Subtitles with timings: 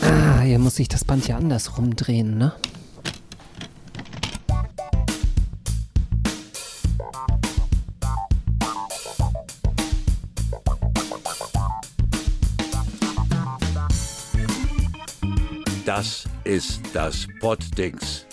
[0.00, 2.52] Ah, hier muss sich das Band ja andersrum drehen, ne?
[15.84, 18.24] Das ist das Poddings.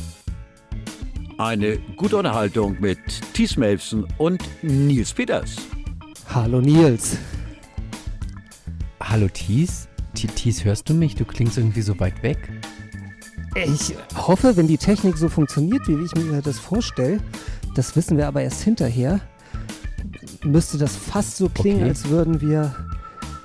[1.38, 3.00] Eine gute Unterhaltung mit
[3.34, 5.58] Thies Melfsen und Nils Peters.
[6.30, 7.18] Hallo Nils.
[9.02, 9.90] Hallo Thies?
[10.22, 11.16] T- Thies, hörst du mich?
[11.16, 12.38] Du klingst irgendwie so weit weg.
[13.56, 17.20] Ich hoffe, wenn die Technik so funktioniert, wie ich mir das vorstelle,
[17.76, 19.20] das wissen wir aber erst hinterher,
[20.44, 21.90] müsste das fast so klingen, Okay.
[21.90, 22.76] als würden wir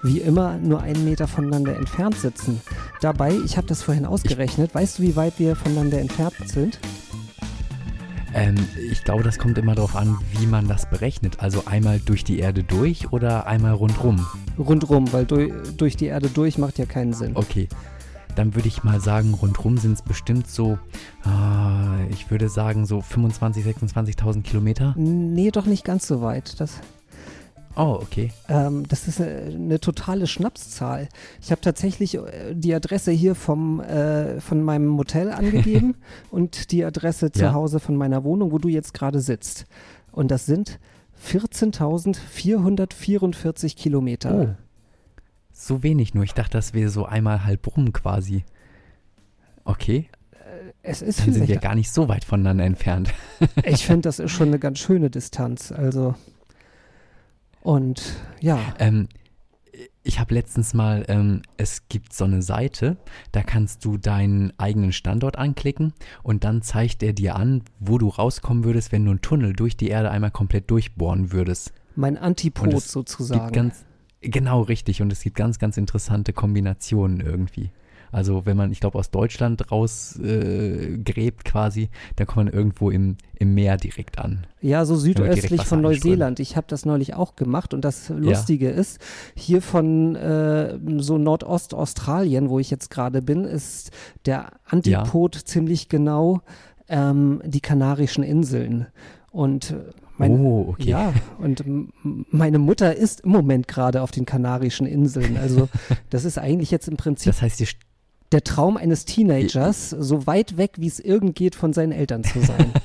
[0.03, 2.61] wie immer nur einen Meter voneinander entfernt sitzen.
[3.01, 6.79] Dabei, ich habe das vorhin ausgerechnet, weißt du, wie weit wir voneinander entfernt sind?
[8.35, 8.57] Ähm,
[8.91, 11.41] ich glaube, das kommt immer darauf an, wie man das berechnet.
[11.41, 14.27] Also einmal durch die Erde durch oder einmal rundrum.
[14.59, 17.33] Rundrum, weil durch, durch die Erde durch macht ja keinen Sinn.
[17.35, 17.69] Okay.
[18.35, 20.77] Dann würde ich mal sagen, rundrum sind es bestimmt so,
[21.23, 23.63] ah, ich würde sagen so 25.000,
[23.95, 24.95] 26.000 Kilometer.
[24.97, 26.61] Nee, doch nicht ganz so weit.
[26.61, 26.81] Das,
[27.77, 28.31] Oh, okay.
[28.49, 31.09] Ähm, das ist eine, eine totale Schnapszahl.
[31.41, 35.97] Ich habe tatsächlich äh, die Adresse hier vom, äh, von meinem Motel angegeben
[36.31, 37.53] und die Adresse zu Ja.
[37.53, 39.67] Hause von meiner Wohnung, wo du jetzt gerade sitzt.
[40.13, 40.79] Und das sind
[41.29, 44.35] 14.444 Kilometer.
[44.35, 44.49] Oh.
[45.53, 46.25] So wenig nur.
[46.25, 48.45] Ich dachte, das wäre so einmal halb rum quasi.
[49.65, 50.09] Okay,
[50.83, 53.15] Es ist dann sind wir gar nicht so weit voneinander entfernt.
[53.65, 55.73] ich finde, das ist schon eine ganz schöne Distanz.
[55.73, 56.15] Also,
[57.65, 59.09] und ja, Ähm,
[60.05, 62.99] ich habe letztens mal, ähm, es gibt so eine Seite,
[63.33, 68.09] da kannst du deinen eigenen Standort anklicken und dann zeigt er dir an, wo du
[68.09, 71.73] rauskommen würdest, wenn du einen Tunnel durch die Erde einmal komplett durchbohren würdest.
[71.97, 73.45] mein Antipod Und es sozusagen.
[73.45, 73.85] Gibt ganz,
[74.21, 77.71] genau richtig und es gibt ganz, ganz interessante Kombinationen irgendwie.
[78.15, 80.99] Also wenn man, ich glaube, aus Deutschland raus äh,
[81.45, 84.47] quasi, dann kommt man irgendwo im, im Meer direkt an.
[84.61, 85.81] Ja, so südöstlich von.
[85.81, 86.39] Neuseeland.
[86.39, 89.01] Ich habe das neulich auch gemacht und das Lustige ist,
[89.35, 93.91] hier von äh, so Nordost-Australien, wo ich jetzt gerade bin, ist
[94.27, 96.41] der Antipod ziemlich genau
[96.89, 98.87] ähm, die Kanarischen Inseln.
[99.33, 100.91] Und äh, mein, oh, okay.
[100.91, 101.65] ja, und
[102.05, 105.37] meine Mutter ist im Moment gerade auf den Kanarischen Inseln.
[105.37, 105.69] Also
[106.11, 107.67] das ist eigentlich jetzt im Prinzip Das heißt, ihr
[108.33, 112.41] der Traum eines Teenagers, so weit weg, wie es irgend geht, von seinen Eltern zu
[112.41, 112.73] sein.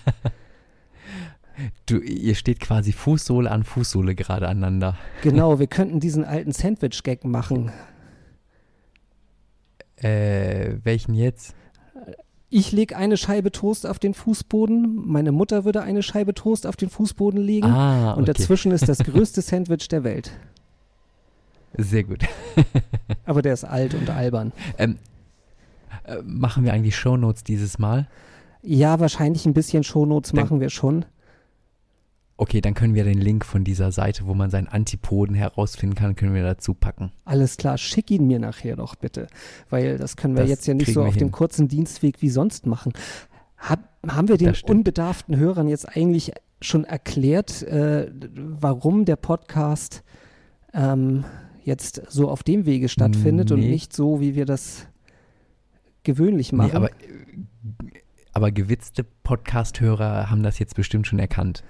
[1.85, 4.95] Du, ihr steht quasi Fußsohle an Fußsohle gerade aneinander.
[5.23, 7.71] Genau, wir könnten diesen alten Sandwich-Gag machen.
[9.97, 11.55] Äh, welchen jetzt?
[12.49, 16.77] Ich lege eine Scheibe Toast auf den Fußboden, meine Mutter würde eine Scheibe Toast auf
[16.77, 18.33] den Fußboden legen Ah, und okay.
[18.33, 20.31] dazwischen ist das größte Sandwich der Welt.
[21.77, 22.23] Sehr gut.
[23.25, 24.53] Aber der ist alt und albern.
[24.77, 24.97] Ähm,
[26.05, 28.07] äh, machen wir eigentlich Shownotes dieses Mal?
[28.61, 31.05] Ja, wahrscheinlich ein bisschen Shownotes Dann- machen wir schon.
[32.41, 36.15] Okay, dann können wir den Link von dieser Seite, wo man seinen Antipoden herausfinden kann,
[36.15, 37.11] können wir dazu packen.
[37.25, 39.27] Alles klar, schick ihn mir nachher doch bitte,
[39.69, 41.31] weil das können wir Das jetzt ja nicht so auf dem hin.
[41.31, 42.93] kurzen Dienstweg wie sonst machen.
[43.57, 50.03] Hab, haben wir den unbedarften Hörern jetzt eigentlich schon erklärt, äh, warum der Podcast
[50.73, 51.25] ähm,
[51.65, 53.69] jetzt so auf dem Wege stattfindet und Nee.
[53.69, 54.87] nicht so, wie wir das
[56.09, 56.71] gewöhnlich machen?
[56.71, 56.89] Nee, aber,
[58.33, 61.63] aber gewitzte Podcast-Hörer haben das jetzt bestimmt schon erkannt.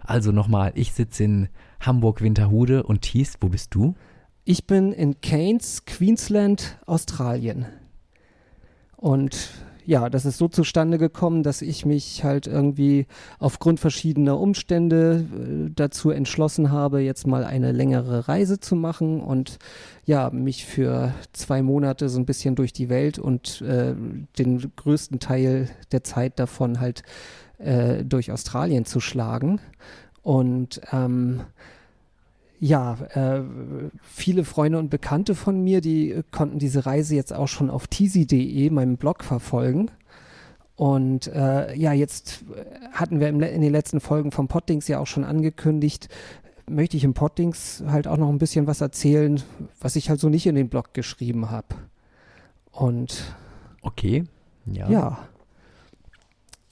[0.00, 1.48] Also nochmal, ich sitze in
[1.80, 3.96] Hamburg-Winterhude und Thies, wo bist du?
[4.44, 7.66] Ich bin in Keynes, Queensland, Australien.
[8.96, 9.50] Und
[9.90, 13.08] ja, das ist so zustande gekommen, dass ich mich halt irgendwie
[13.40, 19.58] aufgrund verschiedener Umstände äh, dazu entschlossen habe, jetzt mal eine längere Reise zu machen und
[20.04, 23.96] ja, mich für zwei Monate so ein bisschen durch die Welt und äh,
[24.38, 27.02] den größten Teil der Zeit davon halt
[27.58, 29.60] äh, durch Australien zu schlagen.
[30.22, 31.40] Und ähm,
[32.60, 33.42] ja, äh,
[34.02, 38.70] viele Freunde und Bekannte von mir, die konnten diese Reise jetzt auch schon auf teasy.de,
[38.70, 39.90] meinem Blog, verfolgen.
[40.76, 45.06] Und äh, ja, jetzt äh, hatten wir in den letzten Folgen vom Poddings ja auch
[45.06, 46.08] schon angekündigt,
[46.68, 49.42] möchte ich im Poddings halt auch noch ein bisschen was erzählen,
[49.80, 51.66] was ich halt so nicht in den Blog geschrieben habe.
[52.70, 53.34] Und
[53.82, 54.24] Okay.
[54.66, 54.90] Ja.
[54.90, 55.18] ja.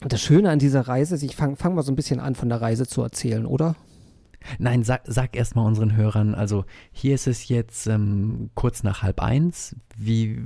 [0.01, 2.49] Das Schöne an dieser Reise ist, ich fange fang mal so ein bisschen an, von
[2.49, 3.75] der Reise zu erzählen, oder?
[4.57, 9.21] Nein, sag, sag erstmal unseren Hörern, also hier ist es jetzt ähm, kurz nach halb
[9.21, 9.75] eins.
[9.97, 10.41] Wie,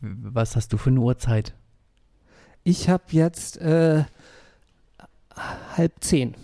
[0.00, 1.54] was hast du für eine Uhrzeit?
[2.64, 4.04] Ich habe jetzt äh,
[5.76, 6.34] halb zehn.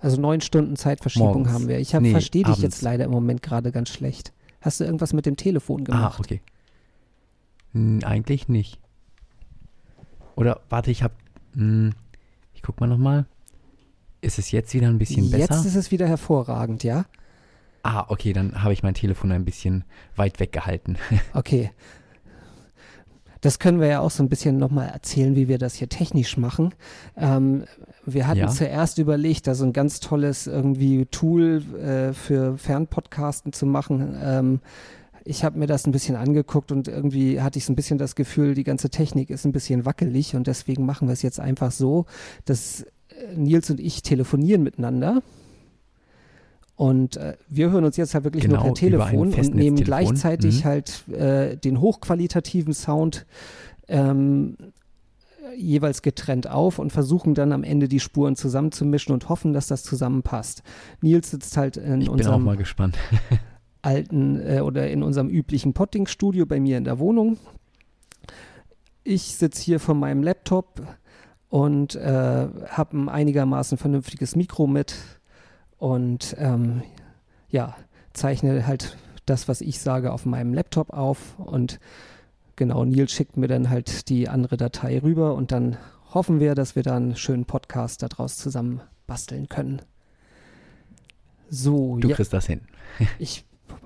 [0.00, 1.52] Also neun Stunden Zeitverschiebung Morgens.
[1.52, 1.78] haben wir.
[1.78, 2.62] Ich hab, Nee, verstehe dich abends.
[2.62, 4.32] jetzt leider im Moment gerade ganz schlecht.
[4.60, 6.16] Hast du irgendwas mit dem Telefon gemacht?
[6.18, 6.40] Ah, okay.
[7.72, 8.78] Hm, eigentlich nicht.
[10.36, 11.14] Oder warte, ich habe.
[11.54, 11.92] Hm,
[12.52, 13.26] ich guck mal nochmal.
[14.24, 15.66] Ist es jetzt wieder ein bisschen Jetzt besser?
[15.66, 17.04] ist es wieder hervorragend, ja?
[17.82, 19.84] Ah, okay, dann habe ich mein Telefon ein bisschen
[20.16, 20.96] weit weggehalten.
[21.34, 21.70] Okay.
[23.42, 26.38] Das können wir ja auch so ein bisschen nochmal erzählen, wie wir das hier technisch
[26.38, 26.72] machen.
[27.14, 27.64] Ähm,
[28.06, 28.48] wir hatten Ja.
[28.48, 34.16] zuerst überlegt, da so ein ganz tolles irgendwie Tool äh, für Fernpodcasten zu machen.
[34.22, 34.60] Ähm,
[35.26, 38.14] ich habe mir das ein bisschen angeguckt und irgendwie hatte ich so ein bisschen das
[38.14, 41.70] Gefühl, die ganze Technik ist ein bisschen wackelig und deswegen machen wir es jetzt einfach
[41.70, 42.06] so,
[42.46, 42.86] dass
[43.36, 45.22] Nils und ich telefonieren miteinander.
[46.76, 49.84] Und äh, wir hören uns jetzt halt wirklich Genau, nur per Telefon und nehmen Festnetztelefon.
[49.84, 50.64] gleichzeitig Mhm.
[50.68, 53.26] halt äh, den hochqualitativen Sound
[53.86, 54.56] ähm,
[55.56, 59.84] jeweils getrennt auf und versuchen dann am Ende die Spuren zusammenzumischen und hoffen, dass das
[59.84, 60.62] zusammenpasst.
[61.00, 62.42] Nils sitzt halt in Ich unserem
[63.82, 67.36] alten äh, oder in unserem üblichen Potting-Studio bei mir in der Wohnung.
[69.04, 70.82] Ich sitze hier vor meinem Laptop
[71.54, 74.96] und äh, habe ein einigermaßen vernünftiges Mikro mit
[75.78, 76.82] und ähm,
[77.48, 77.76] ja,
[78.12, 81.78] zeichne halt das, was ich sage, auf meinem Laptop auf und
[82.56, 85.76] genau, Nils schickt mir dann halt die andere Datei rüber und dann
[86.12, 89.80] hoffen wir, dass wir da einen schönen Podcast daraus zusammen basteln können.
[91.50, 92.62] So, Du ja, kriegst das hin.
[93.20, 93.44] ich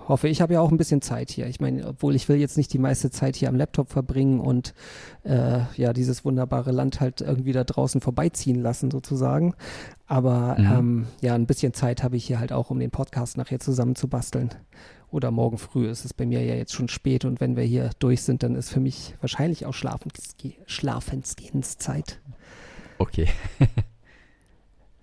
[0.09, 1.47] hoffe, ich habe ja auch ein bisschen Zeit hier.
[1.47, 4.75] Ich meine, obwohl ich will jetzt nicht die meiste Zeit hier am Laptop verbringen und
[5.25, 9.55] äh, ja, dieses wunderbare Land halt irgendwie da draußen vorbeiziehen lassen sozusagen.
[10.07, 10.73] Aber Mhm.
[10.73, 13.95] ähm, ja, ein bisschen Zeit habe ich hier halt auch, um den Podcast nachher zusammen
[13.95, 14.51] zu basteln.
[15.11, 17.91] Oder morgen früh ist es bei mir ja jetzt schon spät und wenn wir hier
[17.99, 22.21] durch sind, dann ist für mich wahrscheinlich auch Schlafensge Schlafensgehenszeit.
[22.99, 23.29] Okay.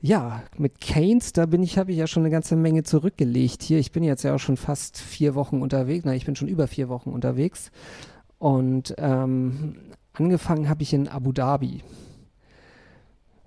[0.06, 3.80] Ja, mit Keynes, da bin ich, habe ich ja schon eine ganze Menge zurückgelegt hier.
[3.80, 6.06] Ich bin jetzt ja auch schon fast vier Wochen unterwegs.
[6.06, 7.72] Na, ich bin schon über vier Wochen unterwegs.
[8.38, 9.78] Und ähm,
[10.14, 11.82] angefangen habe ich in Abu Dhabi.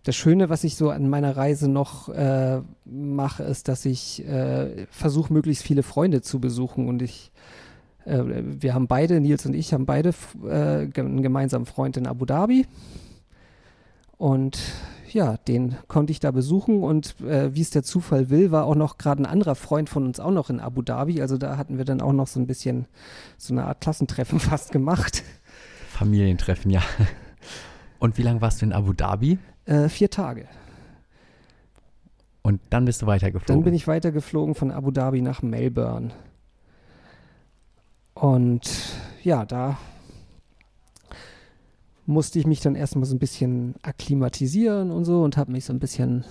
[0.03, 4.89] Das Schöne, was ich so an meiner Reise noch äh, mache, ist, dass ich äh,
[4.91, 6.89] versuche, möglichst viele Freunde zu besuchen.
[6.89, 7.31] Und ich,
[8.05, 10.13] äh, wir haben beide, Nils und ich, haben beide
[10.45, 12.67] äh, einen gemeinsamen Freund in Abu Dhabi.
[14.17, 14.59] Und
[15.13, 18.75] ja, den konnte ich da besuchen und äh, wie es der Zufall will, war auch
[18.75, 21.21] noch gerade ein anderer Freund von uns auch noch in Abu Dhabi.
[21.21, 22.87] Also da hatten wir dann auch noch so ein bisschen
[23.37, 25.23] so eine Art Klassentreffen fast gemacht.
[25.91, 26.83] Familientreffen, ja.
[27.99, 29.39] Und wie lange warst du in Abu Dhabi?
[29.65, 30.47] Äh, vier Tage.
[32.43, 33.57] Und dann bist du weitergeflogen.
[33.57, 36.13] Dann bin ich weitergeflogen von Abu Dhabi nach Melbourne.
[38.15, 39.79] Und ja, da
[42.09, 45.75] musste ich mich dann erstmal so ein bisschen akklimatisieren und so und habe mich so
[45.75, 46.25] ein bisschen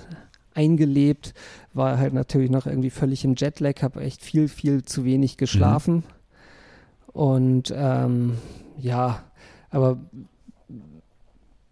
[0.56, 1.36] eingelebt.
[1.74, 6.04] War halt natürlich noch irgendwie völlig im Jetlag, habe echt viel, viel zu wenig geschlafen.
[7.14, 8.40] Und ähm,
[8.80, 9.24] ja,
[9.70, 10.00] aber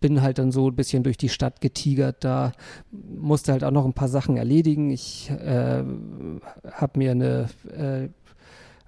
[0.01, 2.51] bin halt dann so ein bisschen durch die Stadt getigert da,
[2.91, 4.91] musste halt auch noch ein paar Sachen erledigen.
[4.91, 5.83] Ich äh,
[6.71, 8.09] habe mir eine äh,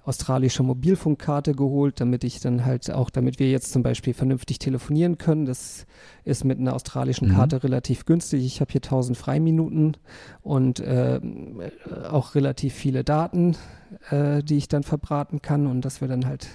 [0.08, 5.18] australische Mobilfunkkarte geholt, damit ich dann halt auch, damit wir jetzt zum Beispiel vernünftig telefonieren
[5.18, 5.44] können.
[5.44, 5.86] Das
[6.24, 7.34] ist mit einer australischen Mhm.
[7.34, 8.44] Karte relativ günstig.
[8.44, 9.96] Ich habe hier 1000 Freiminuten
[10.40, 11.20] und äh,
[12.10, 13.56] auch relativ viele Daten,
[14.10, 16.48] äh, die ich dann verbraten kann und dass wir dann halt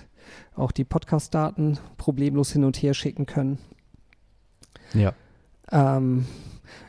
[0.56, 3.60] auch die Podcast-Daten problemlos hin und her schicken können.
[4.94, 5.14] ja.
[5.72, 6.26] Ähm,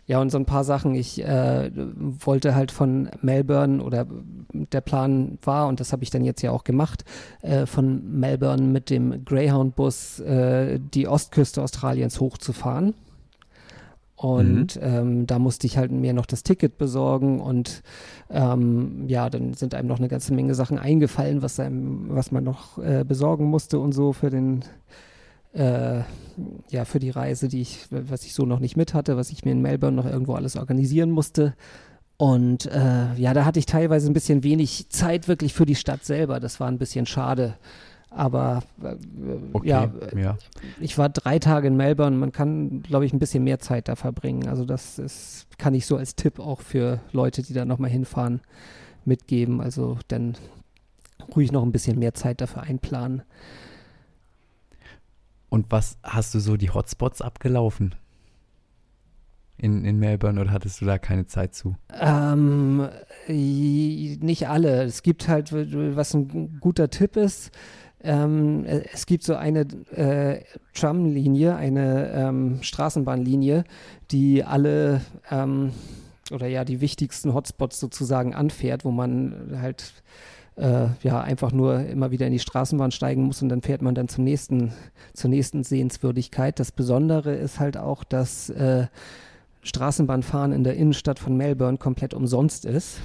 [0.06, 0.94] ja, und so ein paar Sachen.
[0.94, 4.06] Ich äh, wollte halt von Melbourne oder
[4.52, 7.04] der Plan war, und das habe ich dann jetzt ja auch gemacht,
[7.42, 12.94] äh, von Melbourne mit dem Greyhound-Bus äh, die Ostküste Australiens hochzufahren.
[14.16, 17.82] Und ähm, da musste ich halt mir noch das Ticket besorgen und
[18.30, 22.44] ähm, ja, dann sind einem noch eine ganze Menge Sachen eingefallen, was einem, was man
[22.44, 24.64] noch äh, besorgen musste und so für den
[25.54, 26.00] äh,
[26.68, 29.44] ja, für die Reise, die ich, was ich so noch nicht mit hatte, was ich
[29.44, 31.54] mir in Melbourne noch irgendwo alles organisieren musste.
[32.16, 36.04] Und äh, ja, da hatte ich teilweise ein bisschen wenig Zeit wirklich für die Stadt
[36.04, 36.40] selber.
[36.40, 37.54] Das war ein bisschen schade.
[38.10, 38.94] Aber äh,
[39.52, 39.68] Okay.
[39.68, 40.38] ja, ja.
[40.80, 42.16] ich war drei Tage in Melbourne.
[42.16, 44.48] Man kann, glaube ich, ein bisschen mehr Zeit da verbringen.
[44.48, 48.40] Also das ist, kann ich so als Tipp auch für Leute, die da nochmal hinfahren,
[49.04, 49.60] mitgeben.
[49.60, 50.36] Also dann
[51.34, 53.22] ruhig noch ein bisschen mehr Zeit dafür einplanen.
[55.54, 57.94] Und was hast du so die Hotspots abgelaufen?
[59.56, 61.76] In, in Melbourne oder hattest du da keine Zeit zu?
[61.96, 62.88] Ähm,
[63.28, 64.82] nicht alle.
[64.82, 67.52] Es gibt halt, was ein guter Tipp ist,
[68.02, 69.60] ähm, äh, es gibt so eine
[69.94, 70.42] äh,
[70.74, 73.62] Tramlinie, eine ähm, Straßenbahnlinie,
[74.10, 75.70] die alle ähm,
[76.32, 80.02] oder ja die wichtigsten Hotspots sozusagen anfährt, wo man halt
[80.56, 83.94] äh, ja einfach nur immer wieder in die Straßenbahn steigen muss und dann fährt man
[83.94, 84.72] dann zum nächsten,
[85.12, 86.58] zur nächsten Sehenswürdigkeit.
[86.60, 88.86] Das Besondere ist halt auch, dass äh,
[89.62, 93.00] Straßenbahnfahren in der Innenstadt von Melbourne komplett umsonst ist.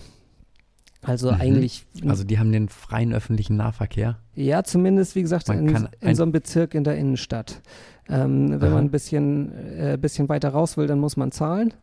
[1.01, 1.41] Also mhm.
[1.41, 1.85] eigentlich.
[2.05, 4.17] Also die haben den freien öffentlichen Nahverkehr.
[4.35, 7.61] Ja, zumindest, wie gesagt, man in, in so einem Bezirk in der Innenstadt.
[8.09, 11.73] Ähm, wenn man ein bisschen, äh, bisschen weiter raus will, dann muss man zahlen.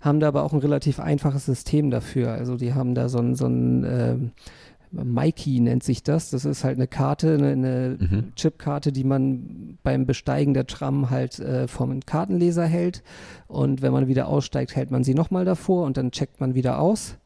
[0.00, 2.32] Haben da aber auch ein relativ einfaches System dafür.
[2.32, 4.16] Also die haben da so ein, so ein äh,
[5.04, 6.30] Mikey nennt sich das.
[6.30, 8.34] Das ist halt eine Karte, eine, eine mhm.
[8.34, 13.02] Chipkarte, die man beim Besteigen der Tram halt äh, vom Kartenleser hält.
[13.46, 16.78] Und wenn man wieder aussteigt, hält man sie nochmal davor und dann checkt man wieder
[16.78, 17.16] aus.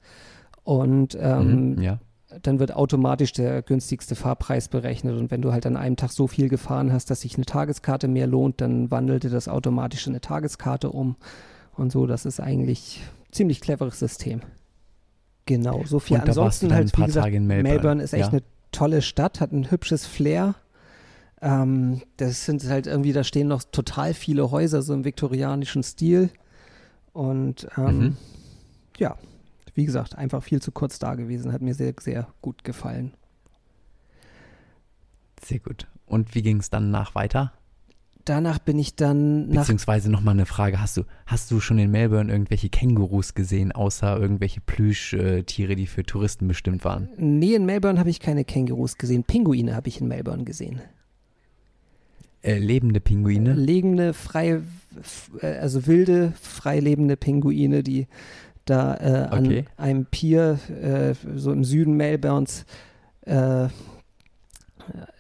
[0.65, 1.99] Und ähm, mhm, ja.
[2.43, 5.19] dann wird automatisch der günstigste Fahrpreis berechnet.
[5.19, 8.09] Und wenn du halt an einem Tag so viel gefahren hast, dass sich eine Tageskarte
[8.09, 11.17] mehr lohnt, dann wandelte das automatisch in eine Tageskarte um.
[11.77, 14.41] Und so, das ist eigentlich ein ziemlich cleveres System.
[15.51, 16.17] Genau, so viel.
[16.17, 17.63] Und Ansonsten halt, wie gesagt, Melbourne.
[17.65, 18.03] Melbourne.
[18.05, 18.29] ist echt ja.
[18.31, 20.55] eine tolle Stadt, hat ein hübsches Flair.
[21.43, 26.31] Ähm, das sind halt irgendwie, da stehen noch total viele Häuser, so im viktorianischen Stil.
[27.13, 28.17] Und ähm, mhm.
[28.97, 29.17] ja,
[29.75, 31.53] wie gesagt, einfach viel zu kurz da gewesen.
[31.53, 33.13] Hat mir sehr, sehr gut gefallen.
[35.45, 35.89] Sehr gut.
[36.07, 37.53] Und wie ging es dann nach weiter?
[38.31, 39.63] Danach bin ich dann nach.
[39.63, 44.17] Beziehungsweise nochmal eine Frage: Hast du, hast du schon in Melbourne irgendwelche Kängurus gesehen, außer
[44.21, 47.09] irgendwelche Plüschtiere, die für Touristen bestimmt waren?
[47.17, 49.25] Nee, in Melbourne habe ich keine Kängurus gesehen.
[49.25, 50.81] Pinguine habe ich in Melbourne gesehen.
[52.43, 53.53] Äh, lebende Pinguine?
[53.53, 54.61] Lebende, frei,
[55.43, 58.07] äh, also wilde, frei lebende Pinguine, die
[58.65, 59.65] da äh, okay.
[59.77, 62.65] an einem Pier, äh, so im Süden Melbournes,
[63.23, 63.67] äh,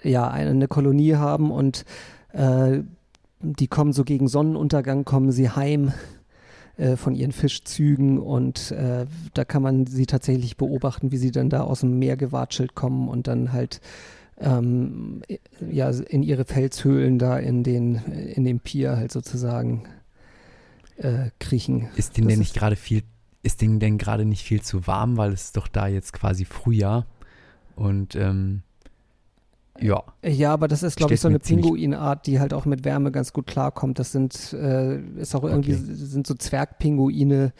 [0.04, 1.84] ja, eine, eine, Kolonie haben und
[2.32, 2.82] äh,
[3.40, 5.92] die kommen so gegen Sonnenuntergang, kommen sie heim
[6.76, 11.50] äh, von ihren Fischzügen und äh, da kann man sie tatsächlich beobachten, wie sie dann
[11.50, 13.80] da aus dem Meer gewatschelt kommen und dann halt
[14.38, 15.22] ähm,
[15.70, 19.84] ja, in ihre Felshöhlen da in den, in dem Pier halt sozusagen
[21.38, 21.88] kriechen.
[21.96, 23.04] Ist denen denn nicht gerade viel
[23.42, 26.44] ist denen denn gerade nicht viel zu warm, weil es ist doch da jetzt quasi
[26.44, 27.06] Frühjahr
[27.76, 28.62] und ähm,
[29.80, 30.02] ja.
[30.24, 33.32] Ja, aber das ist, glaube ich, so eine Pinguinart, die halt auch mit Wärme ganz
[33.32, 33.98] gut klarkommt.
[33.98, 35.94] Das sind, äh, ist auch irgendwie, okay.
[35.94, 37.52] sind so Zwergpinguine.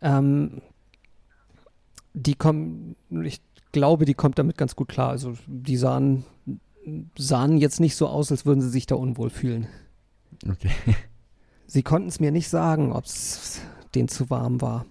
[0.00, 0.62] Ähm,
[2.14, 3.40] die kommen, ich
[3.72, 5.10] glaube, die kommt damit ganz gut klar.
[5.10, 6.24] Also die sahen,
[7.16, 9.66] sahen jetzt nicht so aus, als würden sie sich da unwohl fühlen.
[10.48, 10.70] Okay.
[11.66, 13.60] Sie konnten es mir nicht sagen, ob es
[13.94, 14.86] denen zu warm war.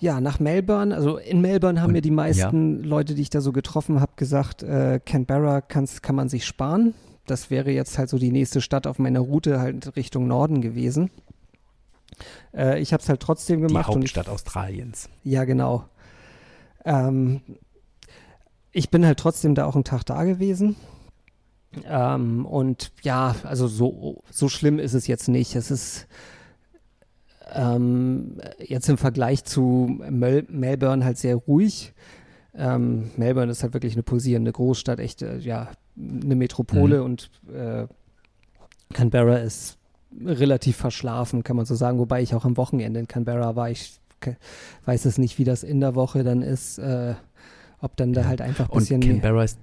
[0.00, 2.88] Ja, nach Melbourne, also in Melbourne haben Und, mir die meisten ja.
[2.88, 6.94] Leute, die ich da so getroffen habe, gesagt, äh, Canberra kann man sich sparen.
[7.26, 11.10] Das wäre jetzt halt so die nächste Stadt auf meiner Route halt Richtung Norden gewesen.
[12.54, 13.88] Äh, ich habe es halt trotzdem gemacht.
[13.88, 15.08] Die Hauptstadt ich, Australiens.
[15.24, 15.84] Ja, genau.
[16.84, 17.40] Ähm,
[18.72, 20.76] ich bin halt trotzdem da auch einen Tag da gewesen.
[21.84, 25.54] Ähm, und ja, also so, so schlimm ist es jetzt nicht.
[25.54, 26.06] Es ist
[27.54, 31.94] ähm, jetzt im Vergleich zu Mel Melbourne halt sehr ruhig.
[32.54, 37.04] Ähm, Melbourne ist halt wirklich eine pulsierende Großstadt, echt, äh, ja, eine Metropole mhm.
[37.04, 37.86] und äh,
[38.92, 39.78] Canberra ist
[40.24, 43.70] relativ verschlafen, kann man so sagen, wobei ich auch am Wochenende in Canberra war.
[43.70, 44.00] Ich
[44.84, 47.14] weiß es nicht, wie das in der Woche dann ist, äh,
[47.80, 49.02] ob dann da halt einfach ein bisschen.
[49.02, 49.58] Und Canberra ist,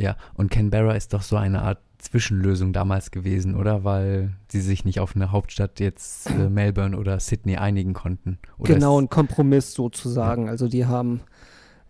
[0.00, 3.84] ja, und Canberra ist doch so eine Art Zwischenlösung damals gewesen, oder?
[3.84, 8.38] Weil sie sich nicht auf eine Hauptstadt jetzt äh, Melbourne oder Sydney einigen konnten.
[8.58, 10.46] Oder genau, ein Kompromiss sozusagen.
[10.46, 10.50] Ja.
[10.50, 11.20] Also die haben,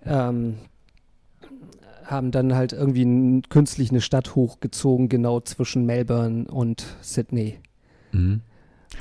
[0.04, 0.54] ähm,
[2.04, 7.58] haben dann halt irgendwie künstlich eine Stadt hochgezogen, genau zwischen Melbourne und Sydney.
[8.12, 8.42] Mhm.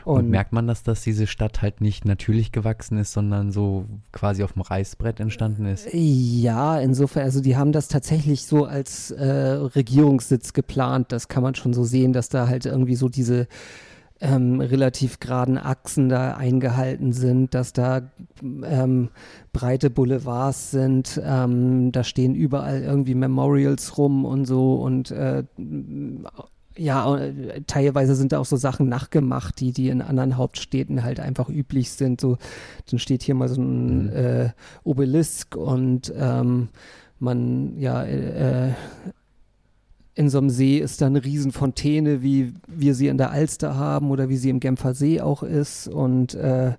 [0.06, 3.86] Und, und, merkt man, dass das diese Stadt halt nicht natürlich gewachsen ist, sondern so
[4.12, 5.88] quasi auf dem Reißbrett entstanden ist?
[5.94, 11.12] Ja, insofern, also die haben das tatsächlich so als äh, Regierungssitz geplant.
[11.12, 13.48] Das kann man schon so sehen, dass da halt irgendwie so diese
[14.22, 19.10] ähm, relativ geraden Achsen da eingehalten sind, dass da ähm,
[19.52, 25.44] breite Boulevards sind, ähm, da stehen überall irgendwie Memorials rum und so und äh,
[26.78, 31.20] ja, äh, teilweise sind da auch so Sachen nachgemacht, die, die in anderen Hauptstädten halt
[31.20, 32.22] einfach üblich sind.
[32.22, 32.38] So,
[32.90, 34.10] dann steht hier mal so ein mhm.
[34.10, 34.50] äh,
[34.84, 36.70] Obelisk und ähm,
[37.20, 38.74] man, ja, äh,
[40.16, 44.12] in so einem See ist da eine Riesenfontäne, wie wir sie in der Alster haben
[44.12, 45.88] oder wie sie im Genfer See auch ist.
[45.88, 46.74] Und äh,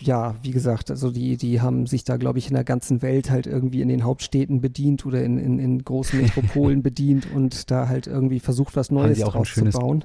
[0.00, 3.30] ja, wie gesagt, also die, die haben sich da, glaube ich, in der ganzen Welt
[3.30, 7.86] halt irgendwie in den Hauptstädten bedient oder in, in, in großen Metropolen bedient und da
[7.88, 10.04] halt irgendwie versucht, was Neues draus zu bauen.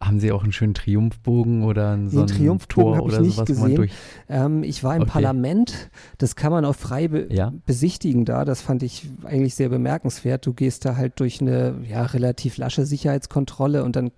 [0.00, 3.46] haben Sie auch einen schönen Triumphbogen oder ein, so Den Triumphbogen habe ich nicht sowas,
[3.48, 3.74] gesehen.
[3.74, 3.92] durch-
[4.28, 5.10] Ähm, ich war im Okay.
[5.10, 7.52] Parlament, das kann man auch frei be Ja.
[7.66, 8.44] besichtigen da.
[8.44, 10.46] Das fand ich eigentlich sehr bemerkenswert.
[10.46, 14.12] Du gehst da halt durch eine ja, relativ lasche Sicherheitskontrolle und dann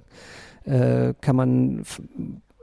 [0.65, 1.83] äh, kann man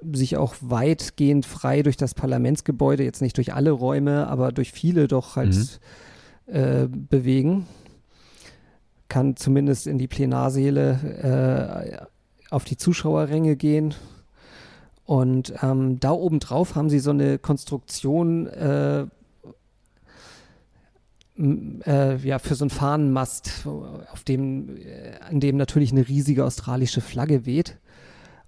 [0.01, 5.08] sich auch weitgehend frei durch das Parlamentsgebäude, jetzt nicht durch alle Räume, aber durch viele
[5.08, 5.80] doch halt
[6.46, 7.66] äh, bewegen.
[9.10, 12.06] Kann zumindest in die Plenarsäle äh,
[12.50, 13.96] auf die Zuschauerränge gehen.
[15.06, 19.08] Und ähm, da oben drauf haben sie so eine Konstruktion äh,
[21.38, 27.01] äh, ja, für so einen Fahnenmast, auf dem, äh, an dem natürlich eine riesige australische
[27.01, 27.77] Flagge weht.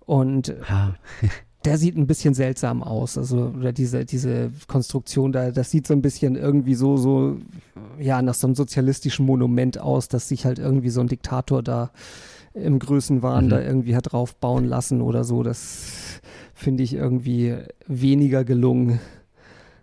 [0.10, 0.96] Und Ah,
[1.66, 3.16] der sieht ein bisschen seltsam aus.
[3.18, 7.38] Also, oder diese, diese Konstruktion da, das sieht so ein bisschen irgendwie so, so,
[8.00, 11.92] ja, nach so einem sozialistischen Monument aus, dass sich halt irgendwie so ein Diktator da
[12.56, 13.50] im Größenwahn Mhm.
[13.50, 15.44] da irgendwie hat draufbauen lassen oder so.
[15.44, 16.22] Das
[16.56, 17.56] finde ich irgendwie
[17.88, 19.00] weniger gelungen.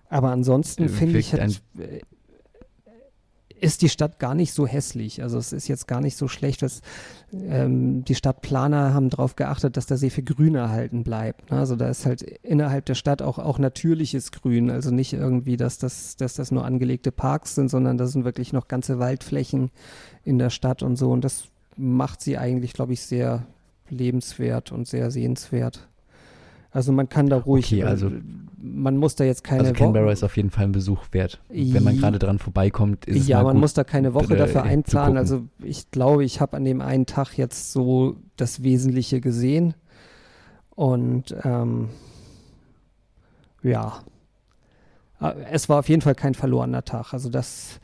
[0.09, 1.49] Aber ansonsten Äh, finde ich, äh,
[3.61, 5.23] ist die Stadt gar nicht so hässlich.
[5.23, 6.83] Also es ist jetzt gar nicht so schlecht, was
[7.33, 11.51] ähm, die Stadtplaner haben darauf geachtet, dass da sehr viel Grün erhalten bleibt.
[11.51, 11.59] Ne?
[11.59, 14.71] Also da ist halt innerhalb der Stadt auch, auch natürliches Grün.
[14.71, 18.53] Also nicht irgendwie, dass das, dass das nur angelegte Parks sind, sondern da sind wirklich
[18.53, 19.71] noch ganze Waldflächen
[20.25, 21.11] in der Stadt und so.
[21.11, 21.45] Und das
[21.77, 23.47] macht sie eigentlich, glaube ich, sehr
[23.89, 25.89] lebenswert und sehr sehenswert.
[26.71, 28.21] Also man kann da ruhig, Okay, also- äh,
[28.75, 31.41] man muss da jetzt keine also Wo- Canberra ist auf jeden Fall ein Besuch wert.
[31.49, 33.61] Wenn man gerade dran vorbeikommt, ist es ja, man gut.
[33.61, 35.17] muss da keine Woche äh, dafür einplanen.
[35.17, 39.75] Also ich glaube, ich habe an dem einen Tag jetzt so das Wesentliche gesehen.
[40.75, 41.89] Und ähm,
[43.63, 44.01] ja,
[45.21, 47.13] Äh, es war auf jeden Fall kein verlorener Tag.
[47.15, 47.81] Also das,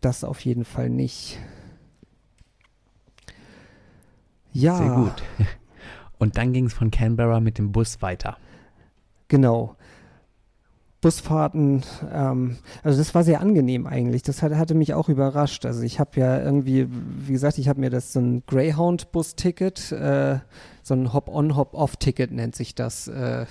[0.00, 1.38] das auf jeden Fall nicht.
[4.52, 5.22] Ja, Sehr gut.
[6.18, 8.38] Und dann ging es von Canberra mit dem Bus weiter.
[9.28, 9.76] Genau.
[11.00, 11.82] Busfahrten,
[12.12, 14.22] ähm, also das war sehr angenehm eigentlich.
[14.22, 15.64] Das hat, hatte mich auch überrascht.
[15.64, 20.40] Also ich habe ja irgendwie, wie gesagt, ich habe mir das so ein Greyhound-Bus-Ticket, äh,
[20.82, 23.46] so ein Hop-on, Hop-off-Ticket nennt sich das, äh,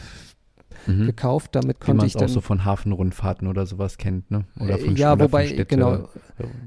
[0.87, 1.05] Mhm.
[1.05, 1.55] gekauft.
[1.55, 4.43] Damit konnte ich dann auch so von Hafenrundfahrten oder sowas kennt, ne?
[4.59, 6.07] Oder von äh, ja, oder wobei, von Städte- genau,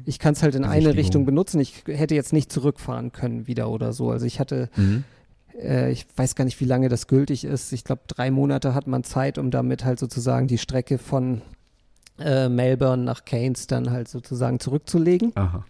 [0.05, 0.95] ich kann es halt in eine.
[0.97, 1.61] Richtung benutzen.
[1.61, 4.11] Ich hätte jetzt nicht zurückfahren können wieder oder so.
[4.11, 5.05] Also ich hatte Mhm.
[5.63, 7.73] Äh, ich weiß gar nicht, wie lange das gültig ist.
[7.73, 11.43] Ich glaube, drei Monate hat man Zeit, um damit halt sozusagen die Strecke von
[12.19, 15.33] äh, Melbourne nach Keynes dann halt sozusagen zurückzulegen.
[15.37, 15.65] Aha.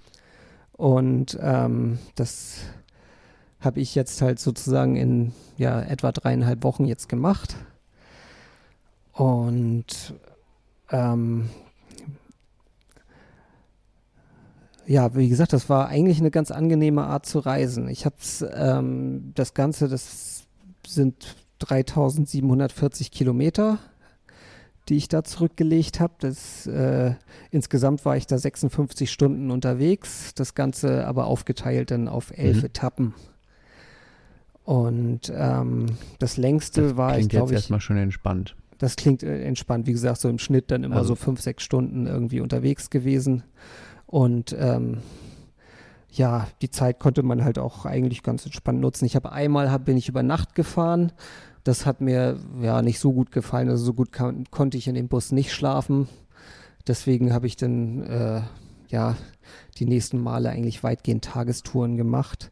[0.72, 2.58] Und ähm, das
[3.60, 7.56] habe ich jetzt halt sozusagen in ja, etwa dreieinhalb Wochen jetzt gemacht.
[9.12, 10.14] Und
[10.90, 11.50] ähm,
[14.86, 17.88] ja, wie gesagt, das war eigentlich eine ganz angenehme Art zu reisen.
[17.88, 18.16] Ich habe
[18.54, 20.44] ähm, das Ganze, das
[20.86, 23.78] sind 3740 Kilometer,
[24.88, 26.14] die ich da zurückgelegt habe.
[26.20, 27.14] Das, äh,
[27.50, 32.64] insgesamt war ich da 56 Stunden unterwegs, das Ganze aber aufgeteilt dann auf elf Mhm.
[32.64, 33.14] Etappen.
[34.64, 35.86] Und ähm,
[36.18, 38.56] das längste Das war ich, klingt jetzt glaube ich, erstmal schon entspannt.
[38.78, 39.86] das klingt äh, entspannt.
[39.86, 43.42] Wie gesagt, so im Schnitt dann immer Also- so fünf, sechs Stunden irgendwie unterwegs gewesen.
[44.10, 44.98] Und ähm,
[46.10, 49.04] ja, die Zeit konnte man halt auch eigentlich ganz entspannt nutzen.
[49.04, 51.12] Ich habe einmal hab, bin ich über Nacht gefahren.
[51.62, 53.68] Das hat mir ja nicht so gut gefallen.
[53.68, 56.08] Also so gut kann, konnte ich in dem Bus nicht schlafen.
[56.88, 58.40] Deswegen habe ich dann äh,
[58.88, 59.16] ja
[59.78, 62.50] die nächsten Male eigentlich weitgehend Tagestouren gemacht.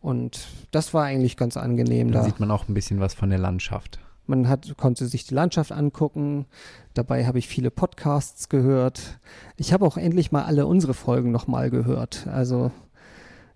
[0.00, 2.12] Und das war eigentlich ganz angenehm.
[2.12, 2.24] Dann da.
[2.24, 3.98] sieht man auch ein bisschen was von der Landschaft.
[4.30, 6.46] Man hat, konnte sich die Landschaft angucken.
[6.94, 9.18] Dabei habe ich viele Podcasts gehört.
[9.56, 12.26] Ich habe auch endlich mal alle unsere Folgen nochmal gehört.
[12.28, 12.70] Also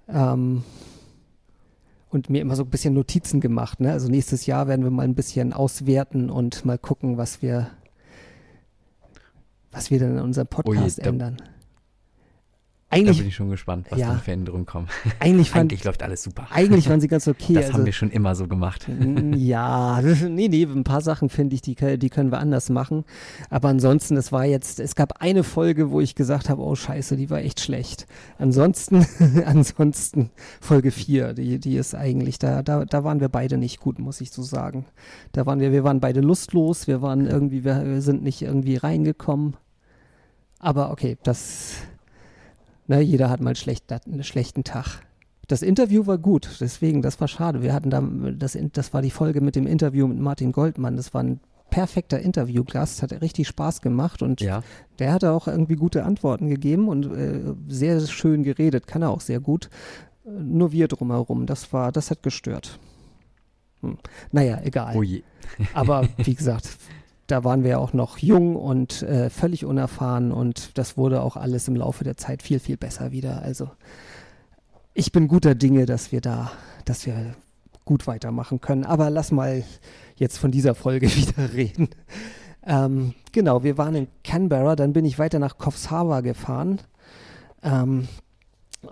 [0.08, 0.64] ähm,
[2.10, 3.80] und mir immer so ein bisschen Notizen gemacht.
[3.80, 3.92] Ne?
[3.92, 7.70] Also nächstes Jahr werden wir mal ein bisschen auswerten und mal gucken, was wir,
[9.70, 11.36] was wir denn in unserem Podcast da- ändern.
[12.94, 14.08] Da bin Eigentlich, ich schon gespannt, was Ja.
[14.08, 14.86] dann für Änderungen kommen.
[15.18, 16.46] eigentlich, fand, Eigentlich läuft alles super.
[16.50, 17.54] eigentlich waren sie ganz okay.
[17.54, 18.86] das also, haben wir schon immer so gemacht.
[19.34, 23.04] Ja, nee, nee, ein paar Sachen finde ich, die, die können wir anders machen.
[23.50, 27.16] Aber ansonsten, es war jetzt, es gab eine Folge, wo ich gesagt habe, oh scheiße,
[27.16, 28.06] die war echt schlecht.
[28.38, 29.04] Ansonsten,
[29.44, 30.30] ansonsten
[30.60, 34.20] Folge 4, die, die ist eigentlich, da, da, da waren wir beide nicht gut, muss
[34.20, 34.86] ich so sagen.
[35.32, 38.76] Da waren wir, wir waren beide lustlos, wir waren irgendwie, wir, wir sind nicht irgendwie
[38.76, 39.56] reingekommen.
[40.58, 41.74] Aber okay, das,
[42.86, 45.00] ne, jeder hat mal schlecht, einen schlechten Tag.
[45.46, 47.62] Das Interview war gut, deswegen, das war schade.
[47.62, 50.96] Wir hatten da, das, das war die Folge mit dem Interview mit Martin Goldmann.
[50.96, 54.62] Das war ein perfekter Interviewgast, hat richtig Spaß gemacht und Ja.
[54.98, 59.20] der hatte auch irgendwie gute Antworten gegeben und äh, sehr schön geredet, kann er auch
[59.20, 59.68] sehr gut.
[60.24, 61.44] Nur wir drumherum.
[61.46, 62.78] Das war, das hat gestört.
[63.82, 63.98] Hm.
[64.32, 64.96] Naja, egal.
[64.96, 65.22] Oh je.
[65.74, 66.70] Aber wie gesagt,
[67.26, 71.36] da waren wir ja auch noch jung und äh, völlig unerfahren und das wurde auch
[71.36, 73.42] alles im Laufe der Zeit viel, viel besser wieder.
[73.42, 73.70] Also
[74.92, 76.52] ich bin guter Dinge, dass wir da,
[76.84, 77.34] dass wir
[77.84, 78.84] gut weitermachen können.
[78.84, 79.64] Aber lass mal
[80.16, 81.88] jetzt von dieser Folge wieder reden.
[82.66, 85.88] Ähm, genau, wir waren in Canberra, dann bin ich weiter nach Coffs
[86.22, 86.80] gefahren.
[87.62, 88.08] Ähm,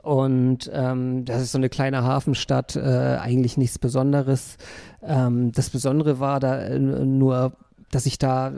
[0.03, 4.57] und ähm, das ist so eine kleine Hafenstadt, äh, eigentlich nichts Besonderes.
[5.03, 7.53] Ähm, das Besondere war da äh, nur,
[7.93, 8.53] dass ich da äh,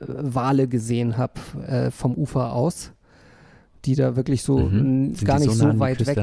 [0.00, 2.92] Wale gesehen habe äh, vom Ufer aus,
[3.84, 5.14] die da wirklich so Mhm.
[5.24, 6.18] Gar nicht so die weit weg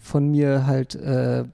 [0.00, 1.44] von mir halt äh,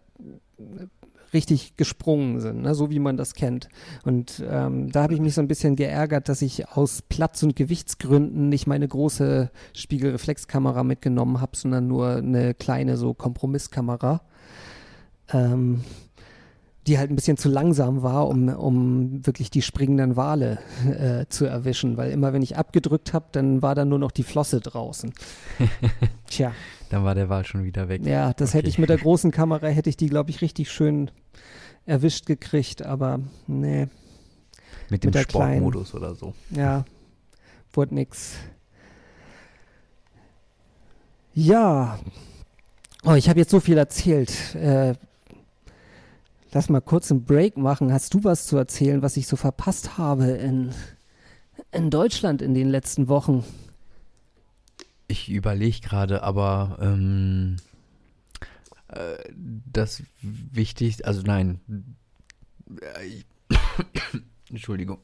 [1.32, 2.74] richtig gesprungen sind, ne?
[2.74, 3.68] so wie man das kennt.
[4.04, 7.56] Und ähm, da habe ich mich so ein bisschen geärgert, dass ich aus Platz- und
[7.56, 14.22] Gewichtsgründen nicht meine große Spiegelreflexkamera mitgenommen habe, sondern nur eine kleine so Kompromisskamera,
[15.32, 15.82] ähm,
[16.88, 21.44] die halt ein bisschen zu langsam war, um, um wirklich die springenden Wale äh, zu
[21.44, 21.96] erwischen.
[21.96, 25.12] Weil immer wenn ich abgedrückt habe, dann war da nur noch die Flosse draußen.
[26.26, 26.52] Tja.
[26.90, 28.04] Dann war der Wal schon wieder weg.
[28.06, 28.68] Ja, das hätte Okay.
[28.70, 31.10] ich mit der großen Kamera, hätte ich die, glaube ich, richtig schön
[31.86, 33.88] erwischt gekriegt, aber nee,
[34.90, 36.34] Mit dem mit Sportmodus oder so.
[36.50, 36.84] ja,
[37.72, 38.34] wurde nix.
[41.34, 41.98] Ja,
[43.04, 44.54] oh, ich habe jetzt so viel erzählt.
[44.54, 44.94] Äh,
[46.52, 47.92] lass mal kurz einen Break machen.
[47.92, 50.70] Hast du was zu erzählen, was ich so verpasst habe in,
[51.72, 53.44] in Deutschland in den letzten Wochen?
[55.06, 57.56] Ich überlege gerade, aber ähm,
[58.88, 59.16] äh,
[59.72, 61.60] das Wichtigste, also nein,
[62.96, 63.26] äh, ich-
[64.50, 64.98] Entschuldigung.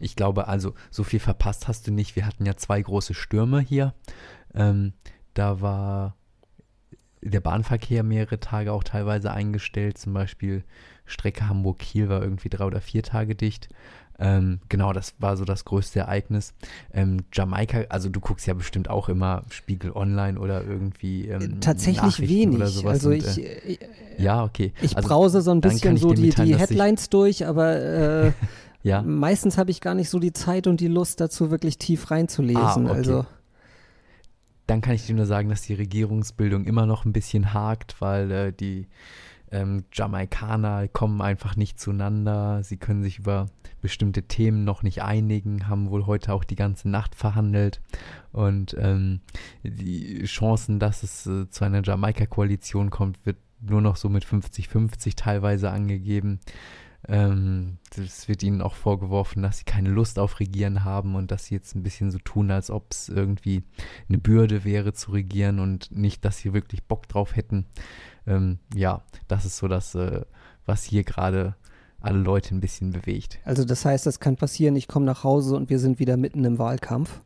[0.00, 2.16] Ich glaube, also so viel verpasst hast du nicht.
[2.16, 3.94] Wir hatten ja zwei große Stürme hier.
[4.54, 4.92] Ähm,
[5.34, 6.16] da war
[7.30, 9.98] der Bahnverkehr mehrere Tage auch teilweise eingestellt.
[9.98, 10.64] Zum Beispiel
[11.04, 13.68] Strecke Hamburg-Kiel war irgendwie drei oder vier Tage dicht.
[14.18, 16.54] Ähm, genau, das war so das größte Ereignis.
[16.92, 22.02] Ähm, Jamaika, also du guckst ja bestimmt auch immer Spiegel Online oder irgendwie ähm, Tatsächlich
[22.02, 22.56] Nachrichten wenig.
[22.56, 23.78] Oder sowas also und, ich, äh, ich,
[24.16, 24.72] ja, okay.
[24.80, 28.32] ich also, brause so ein bisschen so die, die Headlines durch, aber äh,
[28.86, 32.12] Ja, meistens habe ich gar nicht so die Zeit und die Lust dazu, wirklich tief
[32.12, 32.62] reinzulesen.
[32.62, 32.90] Ah, okay.
[32.92, 33.26] Also
[34.66, 38.30] dann kann ich dir nur sagen, dass die Regierungsbildung immer noch ein bisschen hakt, weil
[38.30, 38.88] äh, die
[39.52, 42.62] ähm, Jamaikaner kommen einfach nicht zueinander.
[42.62, 43.46] Sie können sich über
[43.80, 47.80] bestimmte Themen noch nicht einigen, haben wohl heute auch die ganze Nacht verhandelt.
[48.32, 49.20] Und ähm,
[49.62, 55.16] die Chancen, dass es äh, zu einer Jamaika-Koalition kommt, wird nur noch so mit 50-50
[55.16, 56.40] teilweise angegeben.
[57.08, 61.46] Ähm, es wird ihnen auch vorgeworfen, dass sie keine Lust auf Regieren haben und dass
[61.46, 63.62] sie jetzt ein bisschen so tun, als ob es irgendwie
[64.08, 67.66] eine Bürde wäre zu regieren und nicht, dass sie wirklich Bock drauf hätten.
[68.26, 70.22] Ähm, ja, das ist so das, äh,
[70.64, 71.54] was hier gerade
[72.00, 73.38] alle Leute ein bisschen bewegt.
[73.44, 76.44] Also das heißt, das kann passieren, ich komme nach Hause und wir sind wieder mitten
[76.44, 77.20] im Wahlkampf.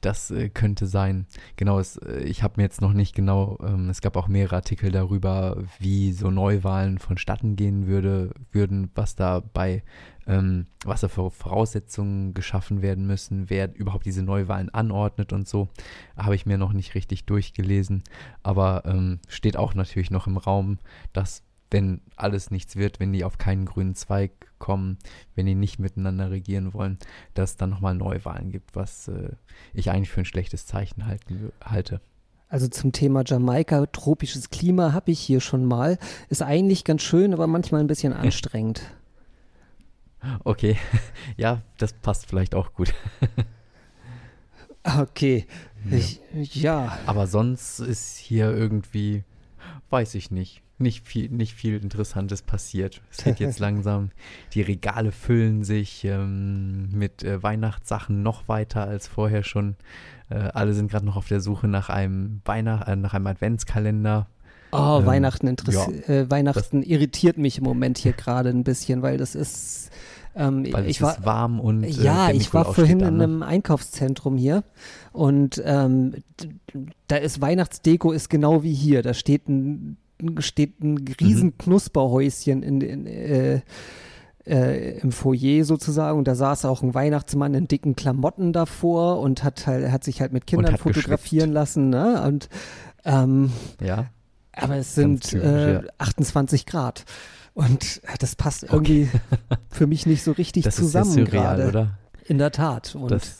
[0.00, 1.26] Das äh, könnte sein.
[1.56, 4.56] Genau, es, äh, ich habe mir jetzt noch nicht genau, ähm, es gab auch mehrere
[4.56, 9.82] Artikel darüber, wie so Neuwahlen vonstatten gehen würde, würden, was da bei,
[10.26, 15.68] ähm, was da für Voraussetzungen geschaffen werden müssen, wer überhaupt diese Neuwahlen anordnet und so.
[16.16, 18.02] Habe ich mir noch nicht richtig durchgelesen.
[18.42, 20.78] Aber ähm, steht auch natürlich noch im Raum,
[21.12, 21.42] dass
[21.74, 24.96] wenn alles nichts wird, wenn die auf keinen grünen Zweig kommen,
[25.34, 27.00] wenn die nicht miteinander regieren wollen,
[27.34, 29.30] dass es dann nochmal Neuwahlen gibt, was äh,
[29.72, 32.00] ich eigentlich für ein schlechtes Zeichen halten, halte.
[32.48, 35.98] Also zum Thema Jamaika, tropisches Klima habe ich hier schon mal.
[36.28, 38.82] Ist eigentlich ganz schön, aber manchmal ein bisschen anstrengend.
[40.44, 40.76] Okay,
[41.36, 42.94] ja, das passt vielleicht auch gut.
[44.98, 45.46] Okay.
[45.90, 46.98] Ich, ja.
[47.06, 49.24] Aber sonst ist hier irgendwie,
[49.88, 53.00] weiß ich nicht, nicht viel, nicht viel Interessantes passiert.
[53.10, 54.10] Es wird jetzt langsam,
[54.52, 59.76] die Regale füllen sich ähm, mit äh, Weihnachtssachen noch weiter als vorher schon.
[60.30, 64.26] Äh, alle sind gerade noch auf der Suche nach einem Weihnacht, äh, nach einem Adventskalender.
[64.72, 69.18] Oh, Ähm, Weihnachten, interessi äh, Weihnachten irritiert mich im Moment hier gerade ein bisschen, weil
[69.18, 69.90] das ist.
[70.36, 73.22] Ähm, Weil ich es war, ist warm und äh, ja, ich war vorhin in ne?
[73.22, 74.64] einem Einkaufszentrum hier
[75.12, 76.16] und ähm,
[77.06, 79.02] da ist Weihnachtsdeko ist genau wie hier.
[79.02, 79.96] Da steht ein,
[80.38, 81.04] steht ein Mhm.
[81.20, 83.60] riesen Knusperhäuschen in, in, äh,
[84.46, 89.42] äh, im Foyer sozusagen und da saß auch ein Weihnachtsmann in dicken Klamotten davor und
[89.42, 92.22] hat halt, hat sich halt mit Kindern fotografieren lassen, ne?
[92.26, 92.48] Und
[93.04, 93.50] ähm,
[93.80, 94.06] Ja,
[94.52, 95.82] aber es sind typisch, äh, ja.
[95.98, 97.04] 28 Grad.
[97.54, 99.08] Und äh, das passt irgendwie
[99.70, 101.68] für mich nicht so richtig das ist zusammen surreal, gerade.
[101.68, 101.98] oder?
[102.26, 102.94] In der Tat.
[102.94, 103.38] Und Das,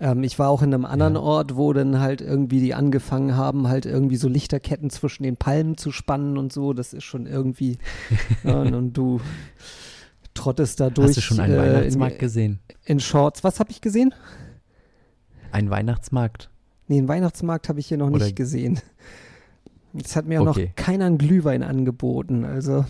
[0.00, 1.20] Ähm, ich war auch in einem anderen Ja.
[1.20, 5.76] Ort, wo dann halt irgendwie die angefangen haben, halt irgendwie so Lichterketten zwischen den Palmen
[5.76, 6.72] zu spannen und so.
[6.72, 7.78] Das ist schon irgendwie.
[8.44, 9.20] ja, und, du
[10.34, 11.08] trottest da durch.
[11.08, 12.58] Hast du schon einen äh, Weihnachtsmarkt in, gesehen?
[12.84, 13.42] in Shorts.
[13.42, 14.14] Was habe ich gesehen?
[15.50, 16.50] Ein Weihnachtsmarkt?
[16.86, 18.80] Nee, einen Weihnachtsmarkt habe ich hier noch Oder- nicht gesehen.
[19.94, 20.66] Jetzt hat mir auch Okay.
[20.68, 22.44] noch keiner einen Glühwein angeboten.
[22.44, 22.84] Also,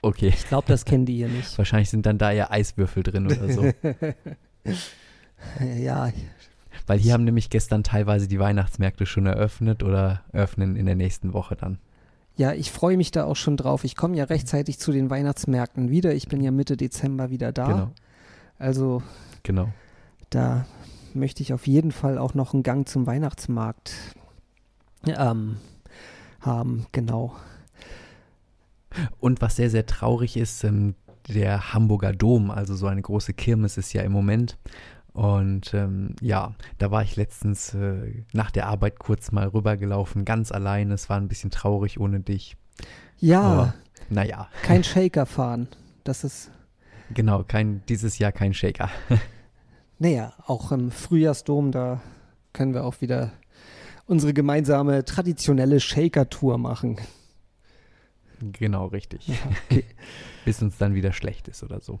[0.00, 0.28] Okay.
[0.28, 1.58] ich glaube, das kennen die hier nicht.
[1.58, 3.70] Wahrscheinlich sind dann da eher Eiswürfel drin oder so.
[5.78, 6.10] ja,
[6.86, 11.32] Weil hier haben nämlich gestern teilweise die Weihnachtsmärkte schon eröffnet oder öffnen in der nächsten
[11.32, 11.78] Woche dann.
[12.36, 13.84] Ja, ich freue mich da auch schon drauf.
[13.84, 16.14] Ich komme ja rechtzeitig zu den Weihnachtsmärkten wieder.
[16.14, 17.66] Ich bin ja Mitte Dezember wieder da.
[17.66, 17.90] Genau,
[18.58, 19.02] Also
[19.44, 19.68] genau.
[20.30, 20.66] da
[21.14, 23.92] möchte ich auf jeden Fall auch noch einen Gang zum Weihnachtsmarkt
[25.06, 25.58] ähm,
[26.40, 26.86] haben.
[26.90, 27.36] Genau.
[29.20, 30.94] Und was sehr, sehr traurig ist, ähm,
[31.28, 34.58] der Hamburger Dom, also so eine große Kirmes ist ja im Moment.
[35.14, 40.50] Und ähm, ja, da war ich letztens äh, nach der Arbeit kurz mal rübergelaufen, ganz
[40.50, 40.90] allein.
[40.90, 42.56] Es war ein bisschen traurig ohne dich.
[43.20, 43.74] Ja, Aber
[44.10, 45.68] naja, kein Shaker fahren.
[46.02, 46.50] Das ist,
[47.14, 48.90] genau, kein, dieses Jahr kein Shaker.
[50.00, 52.02] naja, auch im Frühjahrsdom, da
[52.52, 53.30] können wir auch wieder
[54.06, 56.98] unsere gemeinsame traditionelle Shaker-Tour machen.
[58.40, 59.28] genau, richtig.
[59.28, 59.36] Ja,
[59.70, 59.84] okay.
[60.44, 62.00] Bis uns dann wieder schlecht ist oder so.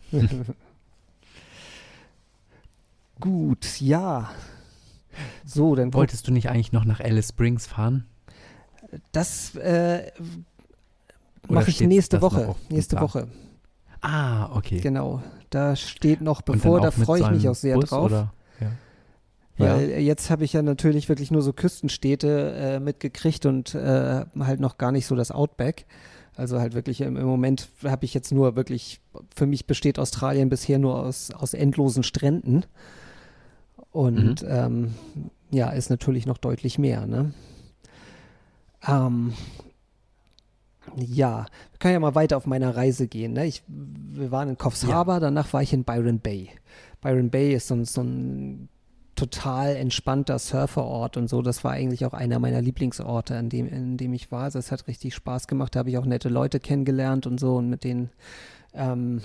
[3.20, 4.30] Gut, ja.
[5.44, 8.06] So, dann Wolltest du nicht eigentlich noch nach Alice Springs fahren?
[9.12, 10.10] Das äh,
[11.48, 12.54] mache ich nächste Woche.
[12.68, 13.08] Nächste Plan?
[13.08, 13.28] Woche,
[14.04, 14.80] Ah, okay.
[14.80, 15.22] genau.
[15.48, 18.06] Da steht noch bevor, da freue ich mich auch sehr Bus, drauf.
[18.06, 18.34] Oder?
[18.60, 18.70] Ja.
[19.56, 19.98] Weil ja.
[19.98, 24.76] jetzt habe ich ja natürlich wirklich nur so Küstenstädte äh, mitgekriegt und äh, halt noch
[24.76, 25.86] gar nicht so das Outback.
[26.36, 29.00] Also halt wirklich im, im Moment habe ich jetzt nur wirklich,
[29.34, 32.66] für mich besteht Australien bisher nur aus, aus endlosen Stränden.
[33.94, 34.48] Und Mhm.
[34.48, 34.94] ähm,
[35.52, 37.32] ja, ist natürlich noch deutlich mehr, ne?
[38.88, 39.32] Ähm,
[40.96, 43.34] ja, wir können ja mal weiter auf meiner Reise gehen.
[43.34, 43.46] Ne?
[43.46, 44.88] Ich, wir waren in Coffs Ja.
[44.94, 46.50] Harbour, danach war ich in Byron Bay.
[47.00, 48.68] Byron Bay ist so, ein- so ein
[49.14, 51.40] total entspannter Surferort und so.
[51.40, 54.42] Das war eigentlich auch einer meiner Lieblingsorte, an dem, in dem ich war.
[54.42, 55.76] Also es hat richtig Spaß gemacht.
[55.76, 58.10] Da habe ich auch nette Leute kennengelernt und so und mit denen
[58.74, 59.22] ähm,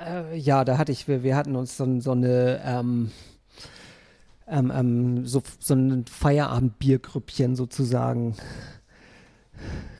[0.00, 3.10] äh, ja, da hatte ich, wir, wir hatten uns so, so eine ähm,
[4.46, 8.36] ähm, ähm, so, so ein Feierabendbiergrüppchen sozusagen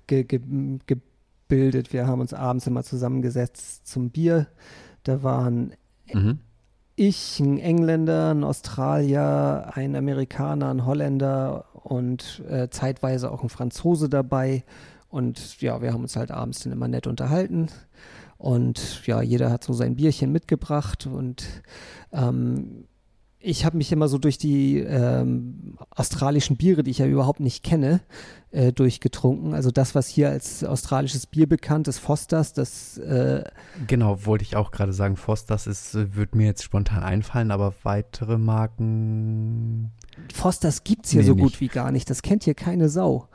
[0.06, 0.40] ge, ge,
[0.86, 1.92] gebildet.
[1.92, 4.46] Wir haben uns abends immer zusammengesetzt zum Bier.
[5.04, 5.72] Da waren
[6.12, 6.38] Mhm.
[6.96, 14.08] ich, ein Engländer, ein Australier, ein Amerikaner, ein Holländer und äh, zeitweise auch ein Franzose
[14.08, 14.64] dabei.
[15.10, 17.68] Und ja, wir haben uns halt abends dann immer nett unterhalten.
[18.38, 21.06] Und ja, jeder hat so sein Bierchen mitgebracht.
[21.06, 21.44] Und
[22.12, 22.84] ähm,
[23.40, 27.62] ich habe mich immer so durch die ähm, australischen Biere, die ich ja überhaupt nicht
[27.64, 28.00] kenne,
[28.50, 29.54] äh, durchgetrunken.
[29.54, 33.44] Also das, was hier als australisches Bier bekannt ist, Fosters, das äh,
[33.86, 35.16] Genau, wollte ich auch gerade sagen.
[35.16, 39.90] Fosters ist, wird mir jetzt spontan einfallen, aber weitere Marken.
[40.32, 41.42] Fosters gibt's hier Nee, so nicht.
[41.42, 42.08] gut wie gar nicht.
[42.10, 43.28] Das kennt hier keine Sau.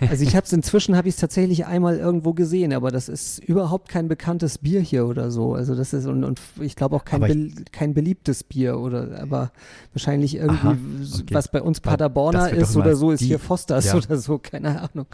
[0.00, 3.38] Also ich habe es inzwischen, habe ich es tatsächlich einmal irgendwo gesehen, aber das ist
[3.38, 5.54] überhaupt kein bekanntes Bier hier oder so.
[5.54, 9.52] Also das ist und, und ich glaube auch kein, bel- kein beliebtes Bier oder aber
[9.92, 10.76] wahrscheinlich irgendwie, Aha,
[11.20, 11.34] okay.
[11.34, 13.94] was bei uns Paderborner ist oder so, ist die- hier Fosters ja.
[13.96, 15.06] oder so, keine Ahnung.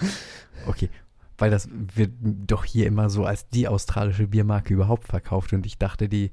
[0.66, 0.88] Okay,
[1.38, 2.12] weil das wird
[2.46, 6.30] doch hier immer so als die australische Biermarke überhaupt verkauft und ich dachte, die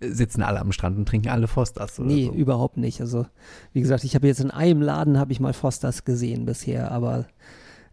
[0.00, 1.98] sitzen alle am Strand und trinken alle Fosters.
[1.98, 2.32] Oder Nee, so.
[2.32, 3.00] überhaupt nicht.
[3.00, 3.26] Also,
[3.72, 7.26] wie gesagt, ich habe jetzt in einem Laden habe ich mal Fosters gesehen bisher, aber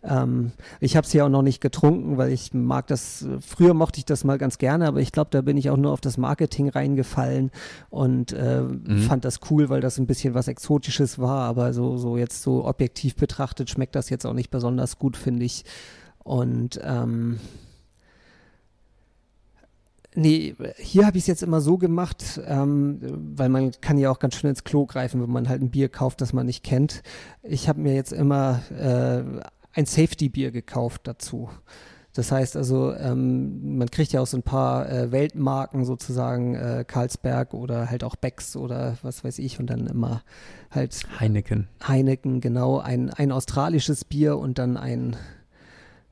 [0.03, 3.99] ähm, ich habe es ja auch noch nicht getrunken, weil ich mag das, früher mochte
[3.99, 6.17] ich das mal ganz gerne, aber ich glaube, da bin ich auch nur auf das
[6.17, 7.51] Marketing reingefallen
[7.89, 8.63] und äh,
[9.07, 12.65] fand das cool, weil das ein bisschen was Exotisches war, aber so, so jetzt so
[12.65, 15.63] objektiv betrachtet schmeckt das jetzt auch nicht besonders gut, finde ich.
[16.23, 17.39] Und ähm,
[20.15, 22.99] Nee, hier habe ich es jetzt immer so gemacht, ähm,
[23.35, 25.89] weil man kann ja auch ganz schön ins Klo greifen, wenn man halt ein Bier
[25.89, 27.01] kauft, das man nicht kennt.
[27.41, 29.23] Ich habe mir jetzt immer äh,
[29.73, 31.49] ein Safety-Bier gekauft dazu.
[32.13, 36.85] Das heißt also, ähm, man kriegt ja auch so ein paar äh, Weltmarken sozusagen, äh,
[36.87, 40.21] Carlsberg oder halt auch Becks oder was weiß ich und dann immer
[40.69, 41.67] halt Heineken.
[41.85, 45.15] Heineken, genau, ein, ein australisches Bier und dann ein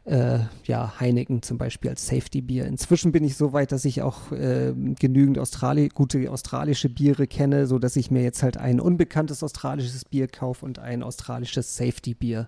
[0.05, 2.65] äh, ja, Heineken zum Beispiel als Safety-Bier.
[2.65, 7.67] Inzwischen bin ich so weit, dass ich auch äh, genügend Australi gute australische Biere kenne,
[7.67, 12.47] sodass ich mir jetzt halt ein unbekanntes australisches Bier kaufe und ein australisches Safety-Bier.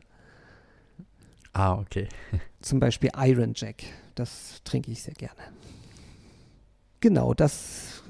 [1.54, 2.10] Ah, okay.
[2.62, 3.84] Zum Beispiel Iron Jack.
[4.16, 5.42] Das trinke ich sehr gerne.
[7.00, 8.04] Genau, das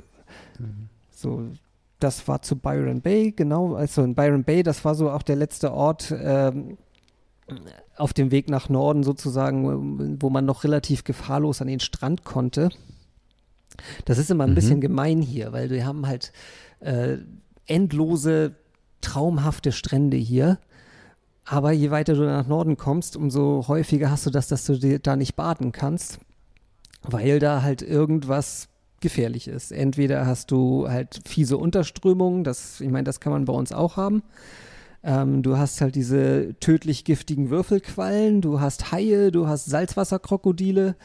[1.11, 1.49] so
[2.03, 3.75] das war zu Byron Bay, genau.
[3.75, 6.77] Also in Byron Bay, das war so auch der letzte Ort ähm,
[7.95, 12.69] auf dem Weg nach Norden sozusagen, wo man noch relativ gefahrlos an den Strand konnte.
[14.05, 14.55] Das ist immer ein mhm.
[14.55, 16.33] bisschen gemein hier, weil wir haben halt
[16.81, 17.17] äh,
[17.67, 18.55] endlose,
[19.01, 20.59] traumhafte Strände hier.
[21.45, 25.15] Aber je weiter du nach Norden kommst, umso häufiger hast du das, dass du da
[25.15, 26.19] nicht baden kannst,
[27.01, 28.69] weil da halt irgendwas
[29.01, 29.71] gefährlich ist.
[29.71, 33.97] Entweder hast du halt fiese Unterströmungen, das, ich meine, das kann man bei uns auch
[33.97, 34.23] haben.
[35.03, 40.95] Ähm, du hast halt diese tödlich giftigen Würfelquallen, du hast Haie, du hast Salzwasserkrokodile.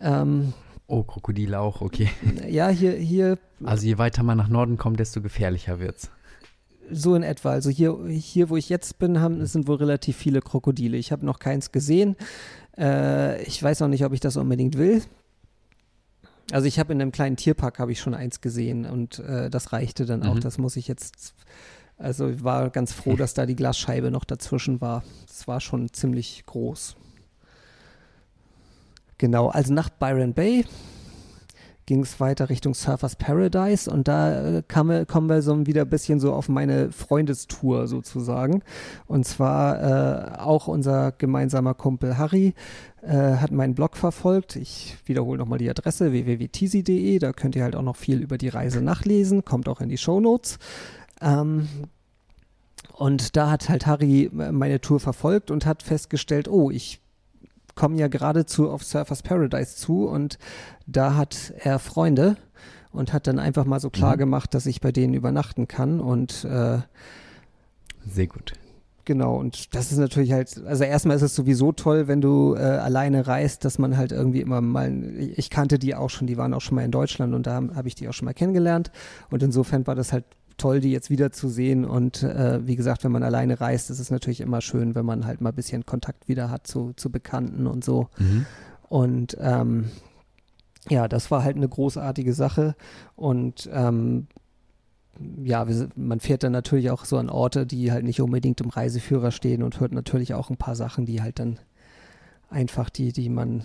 [0.00, 0.52] Ähm,
[0.86, 2.08] oh, Krokodile auch, okay.
[2.48, 3.38] Ja, hier, hier.
[3.64, 6.10] Also je weiter man nach Norden kommt, desto gefährlicher wird's.
[6.90, 7.50] So in etwa.
[7.50, 10.96] Also hier, hier wo ich jetzt bin, haben, sind wohl relativ viele Krokodile.
[10.96, 12.16] Ich habe noch keins gesehen.
[12.76, 15.02] Äh, ich weiß auch nicht, ob ich das unbedingt will.
[16.50, 19.72] Also ich habe in einem kleinen Tierpark habe ich schon eins gesehen und äh, das
[19.72, 20.26] reichte dann mhm.
[20.26, 20.38] auch.
[20.38, 21.34] Das muss ich jetzt.
[21.98, 25.04] Also ich war ganz froh, dass da die Glasscheibe noch dazwischen war.
[25.26, 26.96] Das war schon ziemlich groß.
[29.18, 30.64] Genau, also nach Byron Bay
[31.86, 35.88] ging es weiter Richtung Surfers Paradise und da äh, kam, kommen wir so wieder ein
[35.88, 38.62] bisschen so auf meine Freundestour sozusagen.
[39.06, 42.54] Und zwar äh, auch unser gemeinsamer Kumpel Harry
[43.02, 44.56] äh, hat meinen Blog verfolgt.
[44.56, 47.18] Ich wiederhole nochmal die Adresse www.tizi.de.
[47.18, 49.44] Da könnt ihr halt auch noch viel über die Reise nachlesen.
[49.44, 50.58] Kommt auch in die Show Notes.
[51.20, 51.68] Ähm,
[52.92, 57.01] und da hat halt Harry meine Tour verfolgt und hat festgestellt, oh, ich
[57.74, 60.38] komme ja geradezu auf Surfers Paradise zu und
[60.86, 62.36] da hat er Freunde
[62.92, 64.20] und hat dann einfach mal so klar mhm.
[64.20, 66.78] gemacht, dass ich bei denen übernachten kann und äh,
[68.06, 68.52] sehr gut.
[69.04, 72.60] Genau, und das ist natürlich halt, also erstmal ist es sowieso toll, wenn du äh,
[72.60, 76.54] alleine reist, dass man halt irgendwie immer mal, ich kannte die auch schon, die waren
[76.54, 78.92] auch schon mal in Deutschland und da habe hab ich die auch schon mal kennengelernt
[79.30, 80.24] und insofern war das halt
[80.56, 81.84] toll, die jetzt wiederzusehen.
[81.84, 85.26] Und äh, wie gesagt, wenn man alleine reist, ist es natürlich immer schön, wenn man
[85.26, 88.08] halt mal ein bisschen Kontakt wieder hat zu, zu Bekannten und so.
[88.18, 88.46] Mhm.
[88.88, 89.90] Und ähm,
[90.88, 92.74] ja, das war halt eine großartige Sache.
[93.16, 94.26] Und ähm,
[95.42, 99.30] ja, man fährt dann natürlich auch so an Orte, die halt nicht unbedingt im Reiseführer
[99.30, 101.58] stehen und hört natürlich auch ein paar Sachen, die halt dann
[102.48, 103.64] einfach die, die man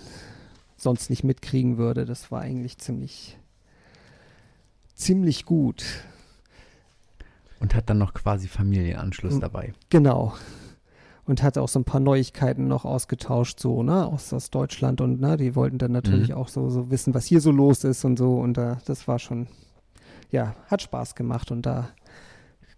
[0.75, 2.05] sonst nicht mitkriegen würde.
[2.05, 3.37] Das war eigentlich ziemlich,
[4.95, 5.83] ziemlich gut.
[7.59, 9.73] Und hat dann noch quasi Familienanschluss hm, dabei.
[9.89, 10.33] Genau.
[11.25, 15.19] Und hat auch so ein paar Neuigkeiten noch ausgetauscht, so, ne, aus, aus Deutschland und,
[15.19, 16.35] ne, die wollten dann natürlich mhm.
[16.35, 18.35] auch so, so wissen, was hier so los ist und so.
[18.35, 19.47] Und da, das war schon,
[20.31, 21.51] ja, hat Spaß gemacht.
[21.51, 21.89] Und da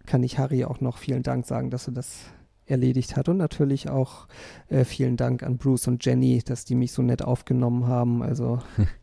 [0.06, 2.24] kann ich Harry auch noch vielen Dank sagen, dass er das
[2.66, 3.28] erledigt hat.
[3.28, 4.26] Und natürlich auch
[4.68, 8.22] äh, vielen Dank an Bruce und Jenny, dass die mich so nett aufgenommen haben.
[8.22, 8.60] Also,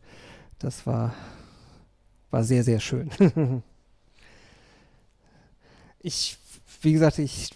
[0.58, 1.14] das war,
[2.30, 3.10] war sehr, sehr schön.
[6.00, 6.38] ich,
[6.82, 7.50] wie gesagt, ich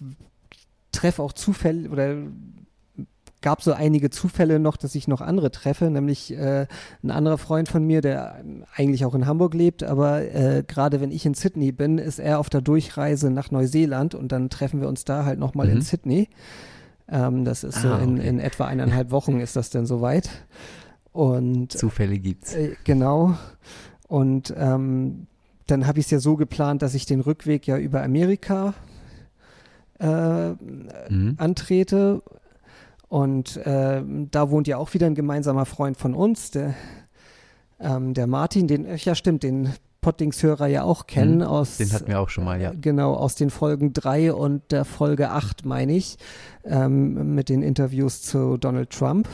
[0.91, 2.17] treffe auch Zufälle oder
[3.43, 6.65] gab so einige Zufälle noch, dass ich noch andere treffe, nämlich äh,
[7.03, 11.11] ein anderer Freund von mir, der eigentlich auch in Hamburg lebt, aber äh, gerade wenn
[11.11, 14.87] ich in Sydney bin, ist er auf der Durchreise nach Neuseeland und dann treffen wir
[14.87, 15.73] uns da halt nochmal mhm.
[15.73, 16.29] in Sydney.
[17.09, 18.27] Ähm, das ist ah, so in, okay.
[18.29, 20.29] in etwa eineinhalb Wochen ist das denn soweit.
[21.11, 22.55] Und Zufälle gibt's.
[22.55, 23.37] Äh, genau.
[24.07, 25.27] Und ähm,
[25.67, 28.73] dann habe ich es ja so geplant, dass ich den Rückweg ja über Amerika
[29.99, 31.35] äh, mhm.
[31.37, 32.21] antrete.
[33.07, 36.73] Und äh, da wohnt ja auch wieder ein gemeinsamer Freund von uns, der,
[37.79, 39.71] ähm, der Martin, den, ja stimmt, den
[40.01, 41.37] Pottings-Hörer ja auch kennen.
[41.37, 42.73] Mhm, aus, den hatten wir auch schon mal, ja.
[42.79, 46.17] Genau, aus den Folgen 3 und der Folge 8, meine ich,
[46.65, 49.27] ähm, mit den Interviews zu Donald Trump.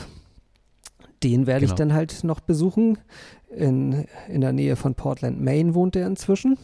[1.22, 1.72] Den werde genau.
[1.72, 2.98] ich dann halt noch besuchen.
[3.54, 6.56] In, in der Nähe von Portland, Maine wohnt er inzwischen.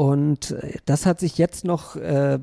[0.00, 2.38] Und äh, das hat sich jetzt noch äh,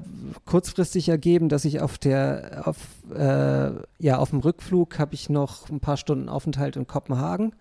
[0.45, 2.77] kurzfristig ergeben, dass ich auf der, auf,
[3.15, 7.55] äh, ja, auf dem Rückflug habe ich noch ein paar Stunden Aufenthalt in Kopenhagen,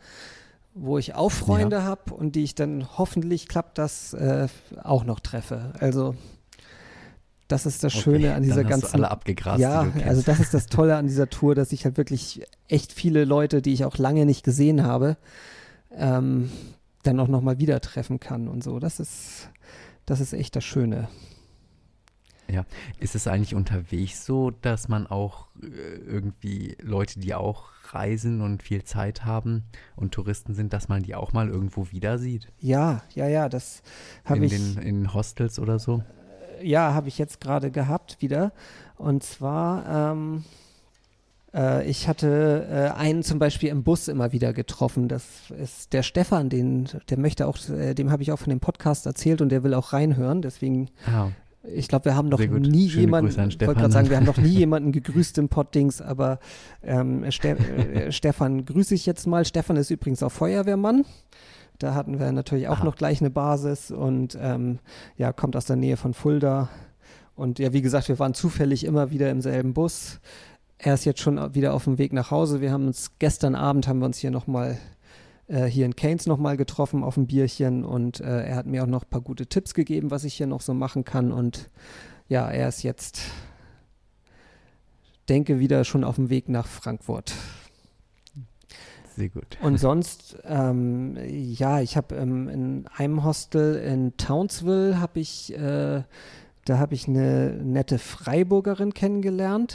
[0.75, 1.83] wo ich auch Freunde ja.
[1.85, 4.49] habe und die ich dann hoffentlich klappt das äh,
[4.83, 5.73] auch noch treffe.
[5.81, 6.15] Also
[7.49, 8.95] das ist das Schöne an dieser ganzen.
[8.95, 9.61] alle abgegrast.
[9.61, 13.25] Ja, also das ist das Tolle an dieser Tour, dass ich halt wirklich echt viele
[13.25, 15.17] Leute, die ich auch lange nicht gesehen habe,
[15.95, 16.51] ähm,
[17.03, 18.81] dann auch nochmal wieder treffen kann und so.
[18.81, 19.51] Das ist,
[20.07, 21.09] das ist echt das Schöne.
[22.49, 22.65] Ja,
[23.01, 28.63] ist es eigentlich unterwegs so, dass man auch äh, irgendwie Leute, die auch reisen und
[28.63, 29.65] viel Zeit haben
[29.97, 32.53] und Touristen sind, dass man die auch mal irgendwo wieder sieht?
[32.59, 33.83] Ja, ja, ja, das
[34.25, 34.53] habe ich.
[34.53, 36.05] Den, in Hostels oder so?
[36.63, 38.53] Ja, habe ich jetzt gerade gehabt wieder.
[38.97, 40.45] Und zwar ähm,
[41.57, 45.09] Äh, ich hatte äh, einen zum Beispiel im Bus immer wieder getroffen.
[45.09, 48.61] Das ist der Stefan, den, der möchte auch, äh, dem habe ich auch von dem
[48.61, 50.43] Podcast erzählt und der will auch reinhören.
[50.43, 51.29] Deswegen Ah,
[51.63, 54.37] ich glaube, wir haben noch nie Schöne jemanden, ich wollte gerade sagen, wir haben noch
[54.37, 56.39] nie jemanden gegrüßt im Poddings, aber
[56.83, 59.45] ähm, Ste äh, Stefan grüße ich jetzt mal.
[59.45, 61.05] Stefan ist übrigens auch Feuerwehrmann.
[61.79, 62.85] Da hatten wir natürlich auch Aha.
[62.85, 64.79] noch gleich eine Basis und ähm,
[65.17, 66.69] ja, kommt aus der Nähe von Fulda.
[67.35, 70.21] Und ja, wie gesagt, wir waren zufällig immer wieder im selben Bus.
[70.79, 72.61] Er ist jetzt schon wieder auf dem Weg nach Hause.
[72.61, 74.79] Wir haben uns gestern Abend haben wir uns hier nochmal
[75.49, 78.89] äh, hier in Keynes nochmal getroffen auf ein Bierchen und äh, er hat mir auch
[78.89, 81.31] noch ein paar gute Tipps gegeben, was ich hier noch so machen kann.
[81.31, 81.69] Und
[82.29, 83.21] ja, er ist jetzt,
[85.29, 87.33] denke, wieder schon auf dem Weg nach Frankfurt.
[89.17, 89.57] Sehr gut.
[89.63, 96.03] Und sonst, ähm, ja, ich habe ähm, in einem Hostel in Townsville habe ich, äh,
[96.67, 99.75] da habe ich eine nette Freiburgerin kennengelernt,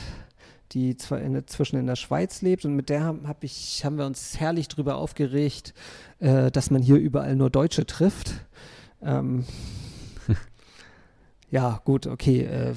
[0.73, 3.97] die zwar in, inzwischen in der Schweiz lebt und mit der haben, hab ich, haben
[3.97, 5.73] wir uns herrlich drüber aufgeregt,
[6.19, 8.45] äh, dass man hier überall nur Deutsche trifft.
[9.01, 9.45] Ähm,
[11.49, 12.73] ja, gut, okay, äh,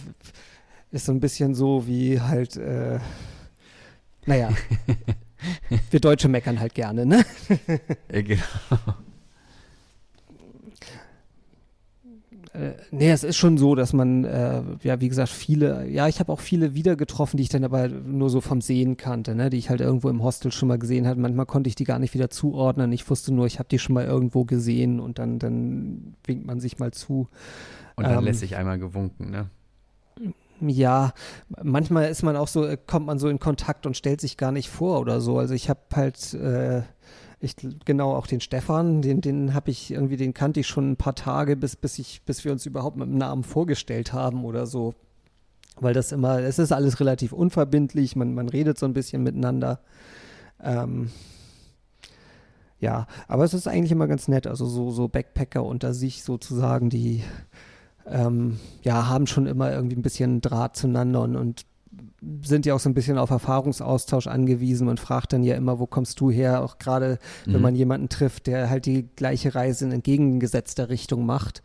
[0.93, 3.01] ist so ein bisschen so wie halt, äh,
[4.25, 4.49] naja,
[5.91, 7.25] wir Deutsche meckern halt gerne, ne?
[8.09, 8.43] Äh, genau.
[12.53, 16.21] Äh, nee, es ist schon so, dass man, äh, ja, wie gesagt, viele, ja, ich
[16.21, 19.51] habe auch viele wieder getroffen, die ich dann aber nur so vom Sehen kannte, ne,
[19.51, 21.19] die ich halt irgendwo im Hostel schon mal gesehen hatte.
[21.19, 22.93] Manchmal konnte ich die gar nicht wieder zuordnen.
[22.93, 26.61] Ich wusste nur, ich habe die schon mal irgendwo gesehen und dann, dann winkt man
[26.61, 27.29] sich mal zu.
[27.97, 29.51] Und dann Ähm, lässt sich einmal gewunken, ne?
[30.69, 31.13] Ja,
[31.63, 34.53] manchmal ist man auch so, äh, kommt man so in Kontakt und stellt sich gar
[34.53, 35.39] nicht vor oder so.
[35.39, 36.83] Also ich habe halt, äh,
[37.41, 40.97] ich genau auch den Stefan, den, den habe ich irgendwie, den kannte ich schon ein
[40.97, 44.67] paar Tage, bis, bis ich, bis wir uns überhaupt mit dem Namen vorgestellt haben oder
[44.67, 44.95] so.
[45.77, 49.81] Weil das immer, es ist alles relativ unverbindlich, man, man redet so ein bisschen miteinander.
[50.63, 51.11] Ähm,
[52.81, 56.91] ja, aber es ist eigentlich immer ganz nett, also so, so Backpacker unter sich sozusagen,
[56.91, 57.23] die
[58.07, 61.67] ähm, ja, haben schon immer irgendwie ein bisschen Draht zueinander und, und
[62.43, 64.87] sind ja auch so ein bisschen auf Erfahrungsaustausch angewiesen.
[64.87, 66.63] Man fragt dann ja immer, wo kommst du her?
[66.63, 67.61] Auch gerade, wenn Mhm.
[67.63, 71.63] man jemanden trifft, der halt die gleiche Reise in entgegengesetzter Richtung macht,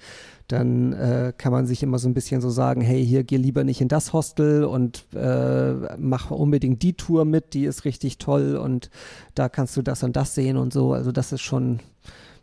[0.48, 3.64] dann äh, kann man sich immer so ein bisschen so sagen, hey, hier geh lieber
[3.64, 8.56] nicht in das Hostel und äh, mach unbedingt die Tour mit, die ist richtig toll
[8.56, 8.90] und
[9.36, 10.94] da kannst du das und das sehen und so.
[10.94, 11.80] Also das ist schon,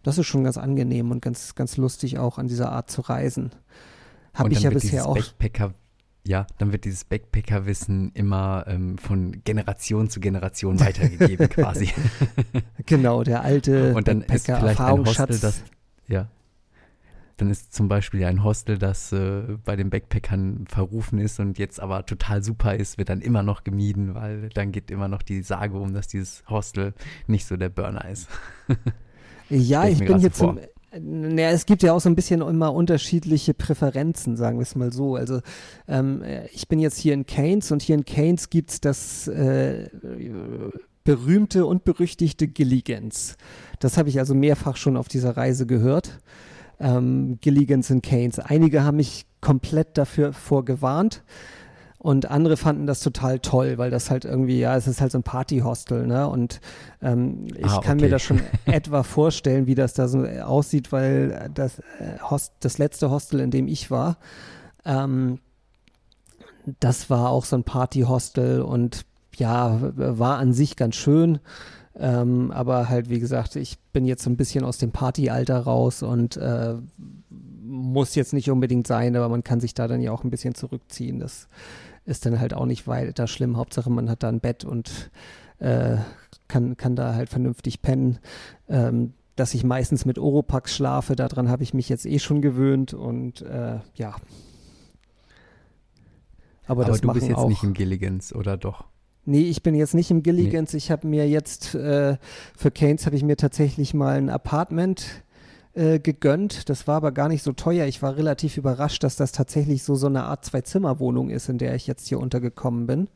[0.06, 3.50] das ist schon ganz angenehm und ganz, ganz lustig auch an dieser Art zu reisen.
[4.34, 5.16] Habe ich ja bisher auch.
[5.16, 5.74] Backpacker,
[6.24, 11.92] ja, dann wird dieses Backpacker-Wissen immer ähm, von Generation zu Generation weitergegeben quasi.
[12.86, 15.64] Genau, der alte Und dann ist vielleicht ein Hostel, das,
[16.06, 16.28] ja,
[17.36, 21.80] dann ist zum Beispiel ein Hostel, das äh, bei den Backpackern verrufen ist und jetzt
[21.80, 25.42] aber total super ist, wird dann immer noch gemieden, weil dann geht immer noch die
[25.42, 26.94] Sage um, dass dieses Hostel
[27.26, 28.28] nicht so der Burner ist.
[29.50, 30.60] Ja, ich ich bin jetzt so im,
[30.98, 34.92] naja, es gibt ja auch so ein bisschen immer unterschiedliche Präferenzen, sagen wir es mal
[34.92, 35.16] so.
[35.16, 35.40] Also
[35.88, 39.28] ähm, äh, ich bin jetzt hier in Keynes und hier in Keynes gibt es das
[39.28, 39.88] äh,
[41.04, 43.36] berühmte und berüchtigte Gilligans.
[43.78, 46.18] Das habe ich also mehrfach schon auf dieser Reise gehört.
[46.78, 48.38] Ähm, Gilligans in Keynes.
[48.38, 51.22] Einige haben mich komplett dafür vorgewarnt.
[52.06, 55.18] Und andere fanden das total toll, weil das halt irgendwie, ja, es ist halt so
[55.18, 56.28] ein Partyhostel, ne?
[56.28, 56.60] Und
[57.02, 60.92] ähm, ich Ah, kann mir das schon etwa vorstellen, wie das da so äh, aussieht,
[60.92, 64.18] weil das, äh, Host, das letzte Hostel, in dem ich war,
[64.84, 65.40] ähm,
[66.78, 69.04] das war auch so ein Partyhostel und
[69.34, 71.40] ja, war an sich ganz schön.
[71.98, 76.04] Ähm, aber halt, wie gesagt, ich bin jetzt so ein bisschen aus dem Partyalter raus
[76.04, 76.76] und äh,
[77.66, 80.54] muss jetzt nicht unbedingt sein, aber man kann sich da dann ja auch ein bisschen
[80.54, 81.18] zurückziehen.
[81.18, 81.48] Das
[82.06, 83.56] ist dann halt auch nicht weiter schlimm.
[83.56, 85.10] Hauptsache, man hat da ein Bett und
[85.58, 85.96] äh,
[86.48, 88.18] kann, kann da halt vernünftig pennen.
[88.68, 92.94] Ähm, dass ich meistens mit Oropax schlafe, daran habe ich mich jetzt eh schon gewöhnt
[92.94, 94.16] und äh, ja.
[96.66, 98.84] Aber, Aber du bist jetzt auch, nicht im Gilligans, oder doch?
[99.26, 100.72] Nee, ich bin jetzt nicht im Gilligans.
[100.72, 102.16] Ich habe mir jetzt äh,
[102.56, 105.22] für Keynes habe ich mir tatsächlich mal ein Apartment
[105.76, 106.68] äh, gegönnt.
[106.68, 107.86] Das war aber gar nicht so teuer.
[107.86, 111.74] Ich war relativ überrascht, dass das tatsächlich so so eine Art Zwei-Zimmer-Wohnung ist, in der
[111.74, 113.08] ich jetzt hier untergekommen bin.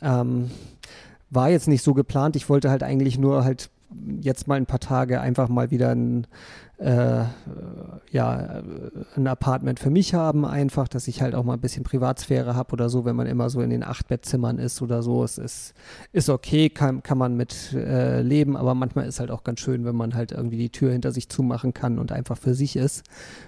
[0.00, 0.50] Ähm,
[1.30, 2.36] war jetzt nicht so geplant.
[2.36, 3.70] Ich wollte halt eigentlich nur halt
[4.20, 6.26] jetzt mal ein paar Tage einfach mal wieder ein,
[6.78, 7.24] äh,
[8.10, 8.62] ja,
[9.16, 12.72] ein Apartment für mich haben, einfach, dass ich halt auch mal ein bisschen Privatsphäre habe
[12.72, 15.24] oder so, wenn man immer so in den Achtbettzimmern ist oder so.
[15.24, 15.74] Es ist,
[16.12, 19.84] ist okay, kann, kann man mit äh, leben, aber manchmal ist halt auch ganz schön,
[19.84, 23.04] wenn man halt irgendwie die Tür hinter sich zumachen kann und einfach für sich ist.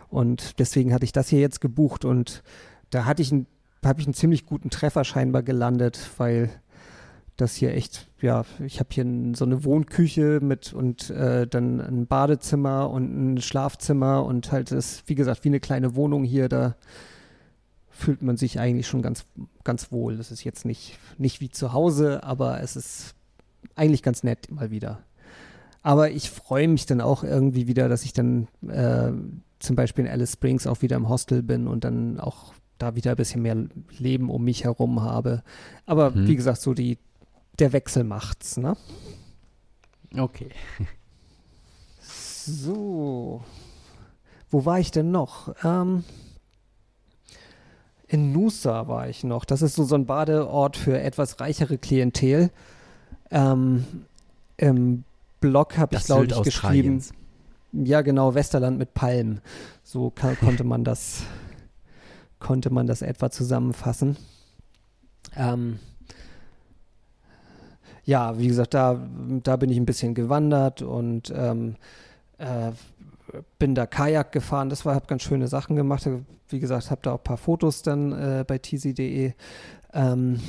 [0.08, 2.42] Und deswegen hatte ich das hier jetzt gebucht und
[2.90, 3.46] da hatte ich ein,
[3.84, 6.50] habe ich einen ziemlich guten Treffer scheinbar gelandet, weil
[7.42, 12.06] das hier echt, ja, ich habe hier so eine Wohnküche mit und äh, dann ein
[12.06, 16.76] Badezimmer und ein Schlafzimmer und halt ist, wie gesagt, wie eine kleine Wohnung hier, da
[17.90, 19.24] fühlt man sich eigentlich schon ganz,
[19.64, 20.16] ganz wohl.
[20.16, 23.14] Das ist jetzt nicht, nicht wie zu Hause, aber es ist
[23.76, 25.00] eigentlich ganz nett mal wieder.
[25.82, 29.12] Aber ich freue mich dann auch irgendwie wieder, dass ich dann äh,
[29.58, 33.12] zum Beispiel in Alice Springs auch wieder im Hostel bin und dann auch da wieder
[33.12, 33.56] ein bisschen mehr
[33.98, 35.42] Leben um mich herum habe.
[35.86, 36.26] Aber hm.
[36.26, 36.98] wie gesagt, so die,
[37.58, 38.76] der Wechsel macht's, ne?
[40.16, 40.50] Okay.
[42.44, 43.44] So.
[44.50, 45.54] Wo war ich denn noch?
[45.62, 46.02] Ähm,
[48.08, 49.44] in Nusa war ich noch.
[49.44, 52.50] Das ist so, so ein Badeort für etwas reichere Klientel.
[53.30, 54.06] Ähm,
[54.56, 55.04] Im
[55.40, 57.00] Blog habe ich, glaube ich, geschrieben.
[57.72, 59.40] Ja, genau, Westerland mit Palmen.
[59.84, 61.22] So kann, konnte man das
[62.42, 64.16] konnte man das etwa zusammenfassen.
[65.36, 65.78] Ähm,
[68.04, 69.00] ja, wie gesagt, da,
[69.42, 71.76] da bin ich ein bisschen gewandert und ähm,
[72.38, 72.72] äh,
[73.58, 74.68] bin da Kajak gefahren.
[74.68, 76.08] Das war, habe ganz schöne Sachen gemacht.
[76.48, 79.32] Wie gesagt, habe da auch ein paar Fotos dann äh, bei tc.de.
[79.94, 80.40] Ähm,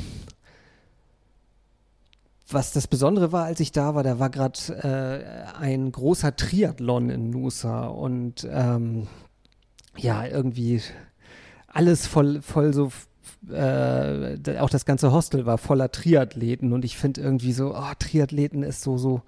[2.50, 7.10] was das Besondere war, als ich da war, da war gerade äh, ein großer Triathlon
[7.10, 9.08] in Nusa und ähm,
[9.98, 10.82] ja, irgendwie
[11.68, 12.92] alles voll, voll so,
[13.50, 18.64] äh, auch das ganze Hostel war voller Triathleten und ich finde irgendwie so, oh, Triathleten
[18.64, 19.22] ist so, so,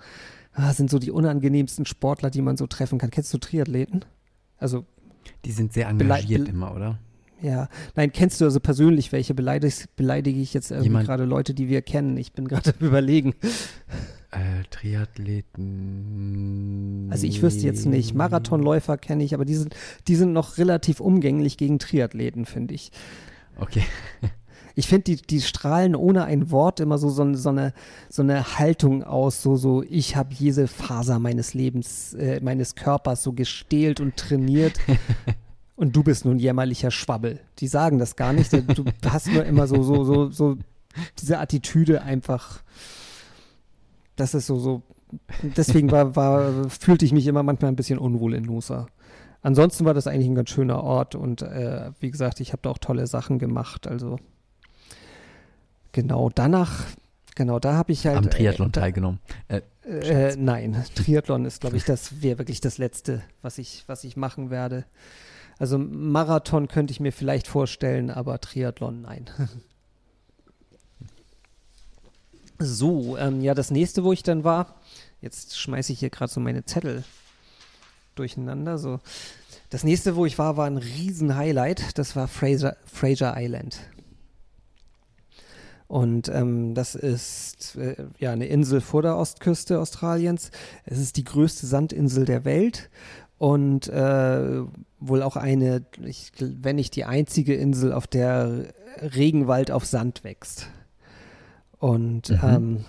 [0.53, 3.11] ah, sind so die unangenehmsten Sportler, die man so treffen kann.
[3.11, 4.05] Kennst du Triathleten?
[4.57, 4.85] Also.
[5.43, 6.99] Die sind sehr engagiert immer, oder?
[7.41, 9.33] Ja, nein, kennst du also persönlich welche?
[9.33, 12.17] Beleidige, beleidige ich jetzt irgendwie gerade Leute, die wir kennen?
[12.17, 13.33] Ich bin gerade überlegen.
[14.31, 17.09] Äh, Triathleten.
[17.11, 18.15] Also ich wüsste jetzt nicht.
[18.15, 19.73] Marathonläufer kenne ich, aber die sind,
[20.07, 22.91] die sind noch relativ umgänglich gegen Triathleten, finde ich.
[23.60, 23.84] Okay.
[24.78, 27.72] Ich finde, die, die strahlen ohne ein Wort immer so, so, so, eine,
[28.10, 33.24] so eine Haltung aus, so, so, ich habe jede Faser meines Lebens, äh, meines Körpers
[33.24, 34.78] so gestählt und trainiert.
[35.78, 37.39] und du bist nun jämmerlicher Schwabbel.
[37.60, 38.51] Die sagen das gar nicht.
[38.51, 40.58] Du hast nur immer so, so, so, so
[41.22, 42.62] diese Attitüde einfach
[44.16, 44.82] das ist so, so,
[45.41, 48.88] deswegen war, war, fühlte ich mich immer manchmal ein bisschen unwohl in Nusa.
[49.45, 52.71] Ansonsten war das eigentlich ein ganz schöner Ort und äh, wie gesagt, ich habe da
[52.71, 53.85] auch tolle Sachen gemacht.
[53.85, 54.17] Also
[55.91, 56.85] genau, danach,
[57.35, 58.17] genau, da habe ich halt.
[58.17, 59.19] Am Triathlon äh, teilgenommen.
[59.47, 64.03] Äh, äh, nein, Triathlon ist, glaube ich, das wäre wirklich das Letzte, was ich, was
[64.03, 64.83] ich machen werde.
[65.59, 69.29] Also Marathon könnte ich mir vielleicht vorstellen, aber Triathlon nein.
[72.57, 74.77] So, ähm, ja, das nächste, wo ich dann war,
[75.19, 77.03] jetzt schmeiße ich hier gerade so meine Zettel
[78.16, 78.78] durcheinander.
[78.78, 78.99] So.
[79.70, 81.97] Das nächste, wo ich war, war ein Riesen-Highlight.
[81.97, 83.80] Das war Fraser, Fraser Island.
[85.88, 90.49] Und ähm, das ist äh, ja eine Insel vor der Ostküste Australiens.
[90.84, 92.89] Es ist die größte Sandinsel der Welt
[93.38, 94.61] und äh,
[94.99, 100.68] wohl auch eine, ich, wenn nicht die einzige Insel, auf der Regenwald auf Sand wächst.
[101.78, 102.39] Und mhm.
[102.43, 102.86] ähm,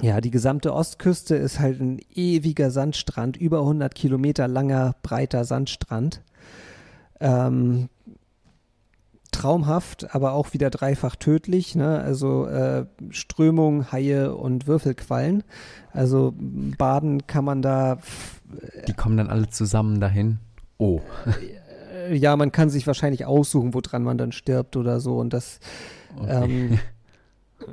[0.00, 6.22] ja, die gesamte Ostküste ist halt ein ewiger Sandstrand, über 100 Kilometer langer, breiter Sandstrand.
[7.20, 7.88] Ähm,
[9.32, 11.74] traumhaft, aber auch wieder dreifach tödlich.
[11.74, 12.00] Ne?
[12.00, 15.44] Also äh, Strömung, Haie und Würfelquallen.
[15.92, 17.98] Also baden kann man da.
[18.86, 20.38] Die kommen dann alle zusammen dahin.
[20.78, 21.00] Oh.
[22.10, 25.18] Ja, man kann sich wahrscheinlich aussuchen, woran man dann stirbt oder so.
[25.18, 25.60] Und das.
[26.16, 26.44] Okay.
[26.44, 26.78] Ähm,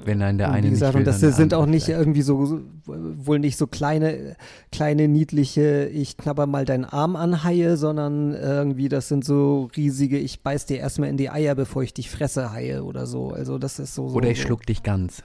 [0.04, 3.40] wenn dann der eine wie gesagt, will, und das sind auch nicht irgendwie so, wohl
[3.40, 4.36] nicht so kleine,
[4.72, 10.18] kleine, niedliche, ich knabber mal deinen Arm an Haie, sondern irgendwie, das sind so riesige,
[10.18, 13.30] ich beiß dir erstmal in die Eier, bevor ich dich fresse, Haie oder so.
[13.30, 14.10] Also das ist so.
[14.10, 14.48] so oder ich so.
[14.48, 15.24] schluck dich ganz.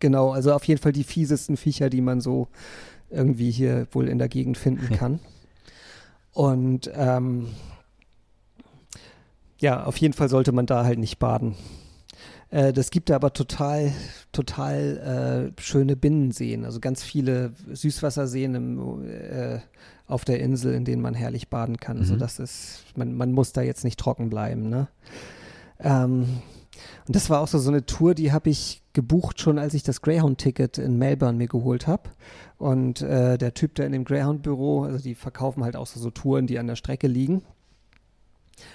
[0.00, 2.48] Genau, also auf jeden Fall die fiesesten Viecher, die man so
[3.10, 5.20] irgendwie hier wohl in der Gegend finden kann.
[6.32, 7.48] und ähm,
[9.60, 11.56] ja, auf jeden Fall sollte man da halt nicht baden.
[12.50, 13.92] Äh, das gibt aber total,
[14.32, 19.60] total äh, schöne Binnenseen, also ganz viele Süßwasserseen im, äh,
[20.06, 21.98] auf der Insel, in denen man herrlich baden kann.
[21.98, 22.22] Also mhm.
[22.22, 24.70] Also das ist, man, man muss da jetzt nicht trocken bleiben.
[24.70, 24.88] Ne?
[25.80, 26.40] Ähm,
[27.06, 29.82] und das war auch so, so eine Tour, die habe ich gebucht schon, als ich
[29.82, 32.10] das Greyhound-Ticket in Melbourne mir geholt habe.
[32.56, 36.10] Und äh, der Typ, der in dem Greyhound-Büro, also die verkaufen halt auch so, so
[36.10, 37.42] Touren, die an der Strecke liegen.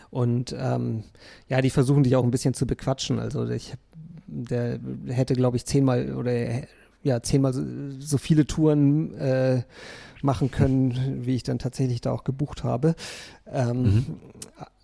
[0.10, 1.04] Und ähm,
[1.48, 3.20] ja, die versuchen dich auch ein bisschen zu bequatschen.
[3.20, 3.74] Also ich,
[4.28, 6.34] der hätte, glaube ich, zehnmal oder
[7.04, 7.64] ja, zehnmal so,
[8.00, 9.64] so viele Touren äh,
[10.22, 12.96] machen können, wie ich dann tatsächlich da auch gebucht habe.
[13.52, 14.06] Ähm, mhm.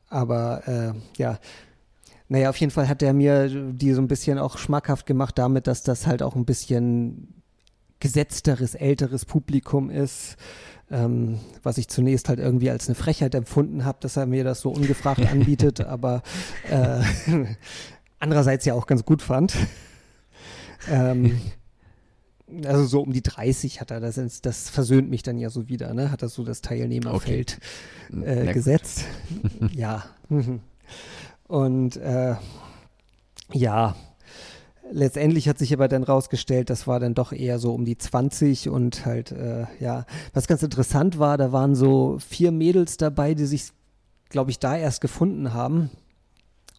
[0.10, 1.40] Aber äh, ja,
[2.28, 5.66] naja, auf jeden Fall hat er mir die so ein bisschen auch schmackhaft gemacht damit,
[5.66, 7.42] dass das halt auch ein bisschen
[8.00, 10.38] gesetzteres, älteres Publikum ist.
[10.92, 14.62] Ähm, was ich zunächst halt irgendwie als eine Frechheit empfunden habe, dass er mir das
[14.62, 16.24] so ungefragt anbietet, aber
[16.70, 17.04] äh,
[18.20, 19.54] andererseits ja auch ganz gut fand.
[20.90, 21.40] Ähm,
[22.66, 25.94] also so um die 30 hat er das, das versöhnt mich dann ja so wieder,
[25.94, 26.12] ne?
[26.12, 27.60] Hat er so das Teilnehmerfeld
[28.12, 28.50] okay.
[28.50, 29.06] äh, gesetzt.
[29.72, 30.06] ja.
[31.48, 32.36] Und äh,
[33.52, 33.96] ja,
[34.92, 38.70] letztendlich hat sich aber dann rausgestellt, das war dann doch eher so um die 20
[38.70, 43.46] und halt, äh, ja, was ganz interessant war, da waren so vier Mädels dabei, die
[43.46, 43.72] sich,
[44.30, 45.90] glaube ich, da erst gefunden haben.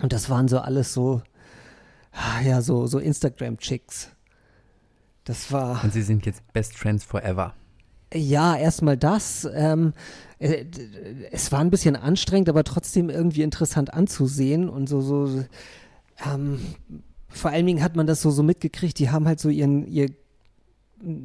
[0.00, 1.22] Und das waren so alles so,
[2.12, 4.11] ah, ja, so, so Instagram-Chicks.
[5.24, 5.84] Das war.
[5.84, 7.54] Und sie sind jetzt Best Friends Forever.
[8.12, 9.48] Ja, erstmal das.
[9.52, 9.92] Ähm,
[10.38, 10.64] äh,
[11.30, 15.44] es war ein bisschen anstrengend, aber trotzdem irgendwie interessant anzusehen und so, so,
[16.26, 16.61] ähm,
[17.30, 20.10] vor allen Dingen hat man das so, so mitgekriegt, die haben halt so ihren, ihr,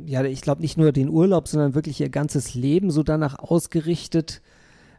[0.06, 4.42] ja, ich glaube nicht nur den Urlaub, sondern wirklich ihr ganzes Leben so danach ausgerichtet,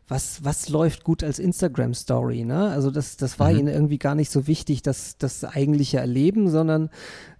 [0.08, 2.68] was, was läuft gut als Instagram-Story, ne?
[2.68, 3.58] Also das, das war mhm.
[3.58, 6.90] ihnen irgendwie gar nicht so wichtig, das, das eigentliche Erleben, sondern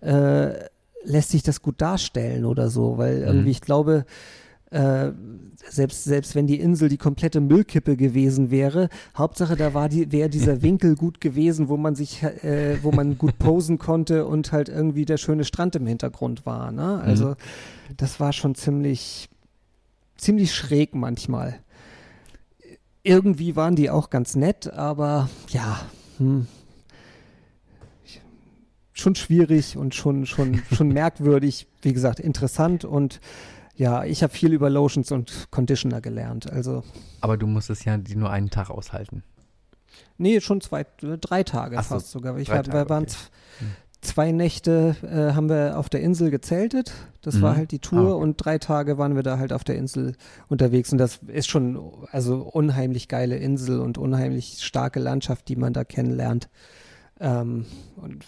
[0.00, 0.52] äh,
[1.04, 3.50] lässt sich das gut darstellen oder so, weil irgendwie, mhm.
[3.52, 4.04] ich glaube,
[4.70, 5.12] äh,
[5.70, 10.28] selbst, selbst wenn die Insel die komplette Müllkippe gewesen wäre, Hauptsache da war die, wäre
[10.28, 14.68] dieser Winkel gut gewesen, wo man sich, äh, wo man gut posen konnte und halt
[14.68, 16.72] irgendwie der schöne Strand im Hintergrund war.
[16.72, 17.00] Ne?
[17.00, 17.34] Also mhm.
[17.96, 19.28] das war schon ziemlich,
[20.16, 21.60] ziemlich schräg manchmal.
[23.02, 25.80] Irgendwie waren die auch ganz nett, aber ja,
[26.18, 26.48] hm,
[28.92, 31.66] schon schwierig und schon, schon, schon merkwürdig.
[31.82, 33.20] Wie gesagt, interessant und
[33.76, 36.50] ja, ich habe viel über Lotions und Conditioner gelernt.
[36.50, 36.82] Also.
[37.20, 39.22] Aber du musstest ja die nur einen Tag aushalten.
[40.18, 42.38] Nee, schon zwei, drei Tage Ach fast so, sogar.
[42.38, 43.14] Ich war, Tage, waren okay.
[43.58, 43.68] Hm.
[44.00, 46.92] zwei Nächte äh, haben wir auf der Insel gezeltet.
[47.20, 47.42] Das mhm.
[47.42, 48.22] war halt die Tour ah, okay.
[48.22, 50.14] und drei Tage waren wir da halt auf der Insel
[50.48, 50.92] unterwegs.
[50.92, 51.78] Und das ist schon
[52.12, 56.48] also unheimlich geile Insel und unheimlich starke Landschaft, die man da kennenlernt.
[57.20, 57.66] Ähm,
[57.96, 58.24] und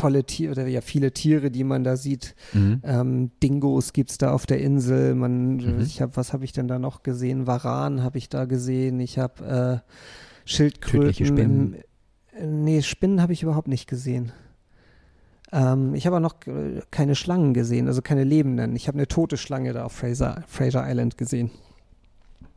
[0.00, 2.34] tolle Tiere oder ja viele Tiere, die man da sieht.
[2.54, 2.80] Mhm.
[2.82, 5.14] Ähm, Dingos gibt es da auf der Insel.
[5.14, 5.80] Man, mhm.
[5.80, 7.46] ich habe, was habe ich denn da noch gesehen?
[7.46, 8.98] Varan habe ich da gesehen.
[8.98, 9.90] Ich habe äh,
[10.46, 11.26] Schildkröten.
[11.26, 11.76] Spinnen.
[12.38, 14.32] Im, nee, Spinnen habe ich überhaupt nicht gesehen.
[15.52, 16.36] Ähm, ich habe auch noch
[16.90, 18.74] keine Schlangen gesehen, also keine lebenden.
[18.76, 21.50] Ich habe eine tote Schlange da auf Fraser, Fraser Island gesehen.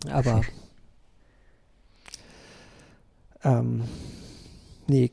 [0.10, 0.44] Aber
[3.44, 3.84] ähm,
[4.88, 5.12] nee,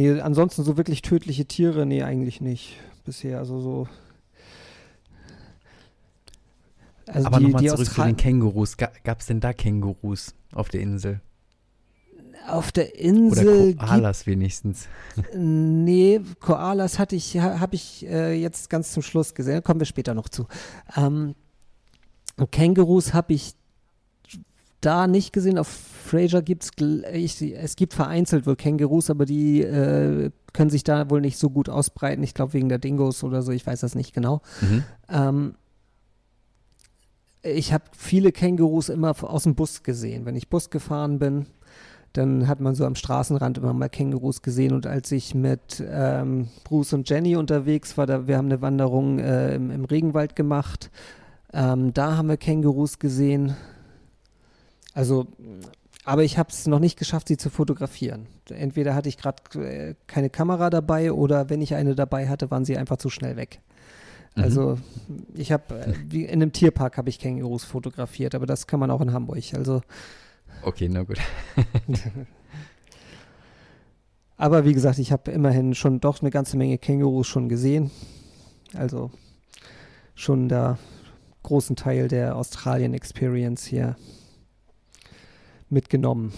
[0.00, 3.36] Nee, ansonsten so wirklich tödliche Tiere, nee, eigentlich nicht bisher.
[3.38, 3.88] Also so.
[7.06, 8.78] Also Aber nochmal zurück Austral zu den Kängurus.
[8.78, 11.20] Gab es denn da Kängurus auf der Insel?
[12.48, 13.74] Auf der Insel.
[13.74, 14.88] Oder Koalas wenigstens.
[15.36, 19.62] Nee, Koalas hatte ich, habe ich äh, jetzt ganz zum Schluss gesehen.
[19.62, 20.46] Kommen wir später noch zu.
[20.96, 21.34] Ähm,
[22.50, 23.52] Kängurus habe ich
[24.80, 25.58] da nicht gesehen.
[25.58, 31.10] Auf Fraser gibt es, es gibt vereinzelt wohl Kängurus, aber die äh, können sich da
[31.10, 32.22] wohl nicht so gut ausbreiten.
[32.22, 34.40] Ich glaube wegen der Dingos oder so, ich weiß das nicht genau.
[34.60, 34.82] Mhm.
[35.08, 35.54] Ähm,
[37.42, 40.26] ich habe viele Kängurus immer aus dem Bus gesehen.
[40.26, 41.46] Wenn ich Bus gefahren bin,
[42.12, 44.72] dann hat man so am Straßenrand immer mal Kängurus gesehen.
[44.72, 49.18] Und als ich mit ähm, Bruce und Jenny unterwegs war, da, wir haben eine Wanderung
[49.20, 50.90] äh, im, im, Regenwald gemacht,
[51.52, 53.56] ähm, da haben wir Kängurus gesehen.
[54.94, 55.26] Also,
[56.04, 58.26] aber ich habe es noch nicht geschafft, sie zu fotografieren.
[58.48, 62.64] Entweder hatte ich gerade äh, keine Kamera dabei oder wenn ich eine dabei hatte, waren
[62.64, 63.60] sie einfach zu schnell weg.
[64.34, 64.42] Mhm.
[64.42, 64.78] Also
[65.34, 69.00] ich habe, äh, in einem Tierpark habe ich Kängurus fotografiert, aber das kann man auch
[69.00, 69.42] in Hamburg.
[69.54, 69.82] Also
[70.62, 71.18] Okay, na gut.
[74.36, 77.90] aber wie gesagt, ich habe immerhin schon doch eine ganze Menge Kängurus schon gesehen.
[78.74, 79.10] Also
[80.14, 80.78] schon da
[81.42, 83.96] großen Teil der Australien Experience hier
[85.70, 86.32] mitgenommen.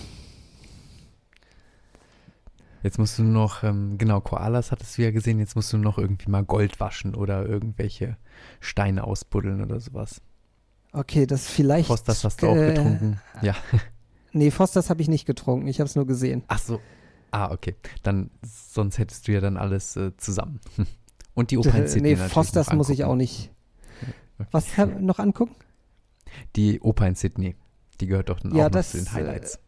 [2.82, 5.98] Jetzt musst du noch, ähm, genau, Koalas hattest du ja gesehen, jetzt musst du noch
[5.98, 8.16] irgendwie mal Gold waschen oder irgendwelche
[8.60, 10.20] Steine ausbuddeln oder sowas.
[10.92, 11.86] Okay, das vielleicht.
[11.86, 13.20] Fosters hast du auch äh, getrunken.
[13.40, 13.54] Ja.
[14.34, 16.42] Nee, Fosters habe ich nicht getrunken, ich habe es nur gesehen.
[16.48, 16.80] Ach so.
[17.32, 17.74] Ah, okay.
[18.02, 20.58] Dann, sonst hättest du ja dann alles äh, zusammen.
[21.34, 22.14] Und die Oper in Sydney.
[22.14, 23.50] Nee, Fosters muss ich auch nicht.
[24.38, 24.48] Okay.
[24.50, 24.66] Was
[25.00, 25.54] noch angucken?
[26.56, 27.56] Die Oper in Sydney.
[28.02, 29.60] Die gehört doch dann ja, auch das, zu den Highlights.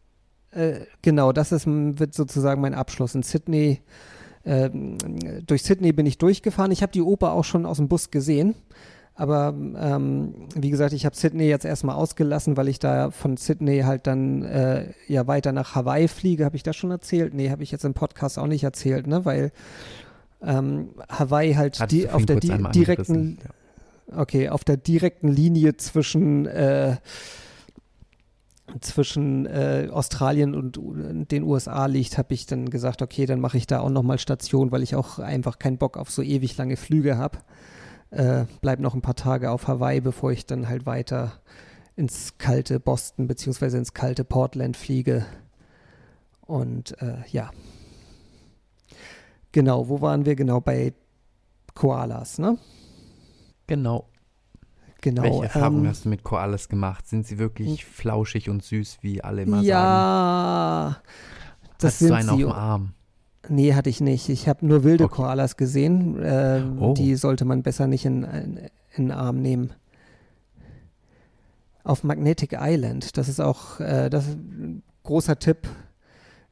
[0.53, 3.79] Äh, äh, genau, das ist, wird sozusagen mein Abschluss in Sydney.
[4.45, 4.97] Ähm,
[5.47, 6.71] durch Sydney bin ich durchgefahren.
[6.71, 8.53] Ich habe die Oper auch schon aus dem Bus gesehen.
[9.17, 13.79] Aber ähm, wie gesagt, ich habe Sydney jetzt erstmal ausgelassen, weil ich da von Sydney
[13.79, 16.43] halt dann äh, ja weiter nach Hawaii fliege.
[16.43, 17.33] Habe ich das schon erzählt?
[17.33, 19.23] Nee, habe ich jetzt im Podcast auch nicht erzählt, ne?
[19.23, 19.53] Weil
[20.43, 23.37] ähm, Hawaii halt die, auf der di direkten,
[24.11, 24.17] ja.
[24.19, 26.97] okay, auf der direkten Linie zwischen äh,
[28.81, 30.79] zwischen äh, Australien und
[31.31, 34.71] den USA liegt, habe ich dann gesagt, okay, dann mache ich da auch nochmal Station,
[34.71, 37.39] weil ich auch einfach keinen Bock auf so ewig lange Flüge habe.
[38.11, 41.33] Äh, bleib noch ein paar Tage auf Hawaii, bevor ich dann halt weiter
[41.95, 45.25] ins kalte Boston beziehungsweise ins kalte Portland fliege.
[46.41, 47.51] Und äh, ja.
[49.51, 50.35] Genau, wo waren wir?
[50.35, 50.93] Genau bei
[51.73, 52.57] Koalas, ne?
[53.67, 54.05] Genau.
[55.05, 55.21] Genau.
[55.21, 57.07] Welche Erfahrungen ähm, hast du mit Koalas gemacht?
[57.07, 57.87] Sind sie wirklich hm.
[57.93, 60.95] flauschig und süß, wie alle immer ja, sagen?
[60.95, 61.01] Ja,
[61.77, 62.33] das hast sind du einen sie.
[62.33, 62.93] auf dem Arm?
[63.47, 64.29] Nee, hatte ich nicht.
[64.29, 65.17] Ich habe nur wilde okay.
[65.17, 66.19] Koalas gesehen.
[66.23, 66.95] Äh, oh.
[66.95, 68.57] Die sollte man besser nicht in, in,
[68.95, 69.73] in, den Arm nehmen.
[71.83, 75.67] Auf Magnetic Island, das ist auch äh, das ist ein großer Tipp.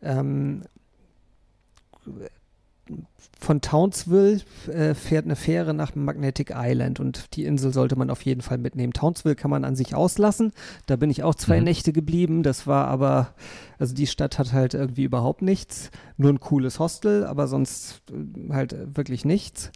[0.04, 0.62] Ähm,
[3.40, 8.22] von Townsville äh, fährt eine Fähre nach Magnetic Island und die Insel sollte man auf
[8.24, 8.94] jeden Fall mitnehmen.
[8.94, 10.54] Townsville kann man an sich auslassen.
[10.86, 11.66] Da bin ich auch zwei mhm.
[11.66, 12.44] Nächte geblieben.
[12.44, 13.34] Das war aber,
[13.80, 15.92] also die Stadt hat halt irgendwie überhaupt nichts.
[16.18, 19.72] Nur ein cooles Hostel, aber sonst äh, halt wirklich nichts.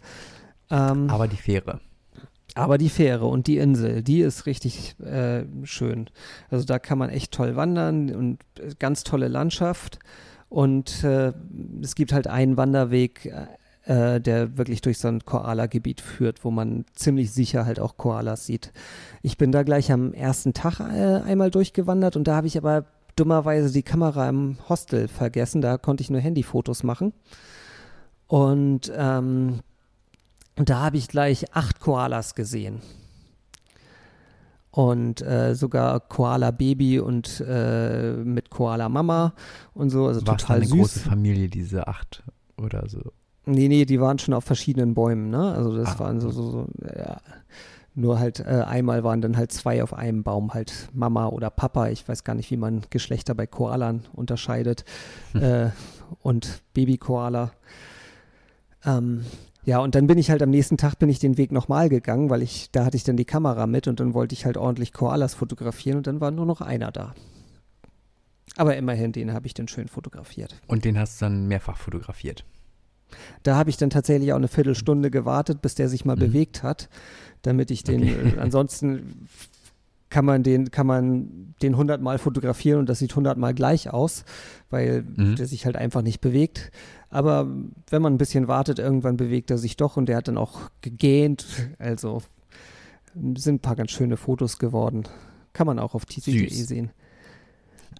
[0.70, 1.80] Ähm, aber die Fähre.
[2.54, 6.08] Aber die Fähre und die Insel, die ist richtig äh, schön.
[6.50, 9.98] Also da kann man echt toll wandern und äh, ganz tolle Landschaft.
[10.48, 11.32] Und äh,
[11.82, 13.32] es gibt halt einen Wanderweg,
[13.84, 18.46] äh, der wirklich durch so ein Koala-Gebiet führt, wo man ziemlich sicher halt auch Koalas
[18.46, 18.72] sieht.
[19.22, 22.86] Ich bin da gleich am ersten Tag äh, einmal durchgewandert und da habe ich aber
[23.16, 25.60] dummerweise die Kamera im Hostel vergessen.
[25.60, 27.12] Da konnte ich nur Handyfotos machen.
[28.26, 29.60] Und ähm,
[30.56, 32.80] da habe ich gleich acht Koalas gesehen
[34.78, 39.34] und äh, sogar Koala Baby und äh, mit Koala Mama
[39.74, 40.06] und so.
[40.06, 40.78] Also War total eine süß.
[40.78, 42.22] große Familie, diese acht
[42.56, 43.00] oder so?
[43.44, 45.52] Nee, nee, die waren schon auf verschiedenen Bäumen, ne?
[45.52, 46.66] Also das ah, waren so, so, so
[46.96, 47.16] ja.
[47.96, 51.88] Nur halt äh, einmal waren dann halt zwei auf einem Baum, halt Mama oder Papa.
[51.88, 54.84] Ich weiß gar nicht, wie man Geschlechter bei Koalern unterscheidet.
[55.32, 55.42] Hm.
[55.42, 55.70] Äh,
[56.22, 57.50] und Baby-Koala.
[58.84, 59.24] Ähm,
[59.68, 62.30] ja, und dann bin ich halt am nächsten Tag bin ich den Weg nochmal gegangen,
[62.30, 64.94] weil ich, da hatte ich dann die Kamera mit und dann wollte ich halt ordentlich
[64.94, 67.14] Koalas fotografieren und dann war nur noch einer da.
[68.56, 70.58] Aber immerhin, den habe ich dann schön fotografiert.
[70.68, 72.46] Und den hast du dann mehrfach fotografiert?
[73.42, 76.20] Da habe ich dann tatsächlich auch eine Viertelstunde gewartet, bis der sich mal mhm.
[76.20, 76.88] bewegt hat,
[77.42, 78.36] damit ich den, okay.
[78.36, 79.28] äh, ansonsten
[80.10, 84.24] kann man den, kann man den hundertmal fotografieren und das sieht hundertmal gleich aus,
[84.70, 85.36] weil mhm.
[85.36, 86.70] der sich halt einfach nicht bewegt.
[87.10, 87.46] Aber
[87.90, 90.70] wenn man ein bisschen wartet, irgendwann bewegt er sich doch und der hat dann auch
[90.80, 91.46] gegähnt.
[91.78, 92.22] Also
[93.36, 95.04] sind ein paar ganz schöne Fotos geworden.
[95.52, 96.90] Kann man auch auf tc.de sehen.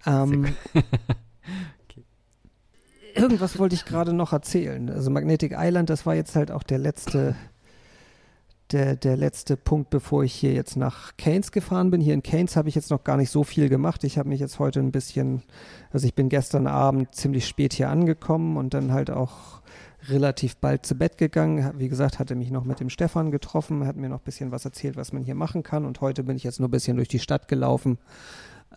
[0.07, 2.05] Ähm, okay.
[3.15, 4.91] Irgendwas wollte ich gerade noch erzählen.
[4.91, 7.35] Also Magnetic Island, das war jetzt halt auch der letzte
[8.73, 12.01] der, der letzte Punkt, bevor ich hier jetzt nach Keynes gefahren bin.
[12.01, 14.05] Hier in Keynes habe ich jetzt noch gar nicht so viel gemacht.
[14.05, 15.43] Ich habe mich jetzt heute ein bisschen,
[15.91, 19.63] also ich bin gestern Abend ziemlich spät hier angekommen und dann halt auch
[20.09, 21.73] relativ bald zu Bett gegangen.
[21.79, 24.65] Wie gesagt, hatte mich noch mit dem Stefan getroffen, hat mir noch ein bisschen was
[24.65, 25.85] erzählt, was man hier machen kann.
[25.85, 27.99] Und heute bin ich jetzt nur ein bisschen durch die Stadt gelaufen.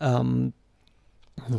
[0.00, 0.52] Ähm,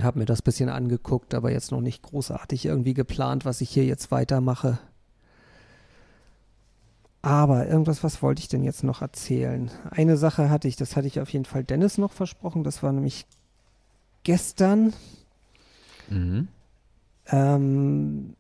[0.01, 3.69] habe mir das ein bisschen angeguckt, aber jetzt noch nicht großartig irgendwie geplant, was ich
[3.69, 4.79] hier jetzt weitermache.
[7.23, 9.71] Aber irgendwas, was wollte ich denn jetzt noch erzählen?
[9.89, 12.65] Eine Sache hatte ich, das hatte ich auf jeden Fall Dennis noch versprochen.
[12.65, 13.25] Das war nämlich
[14.23, 14.93] gestern.
[16.09, 16.49] Mhm.
[17.27, 18.35] Ähm,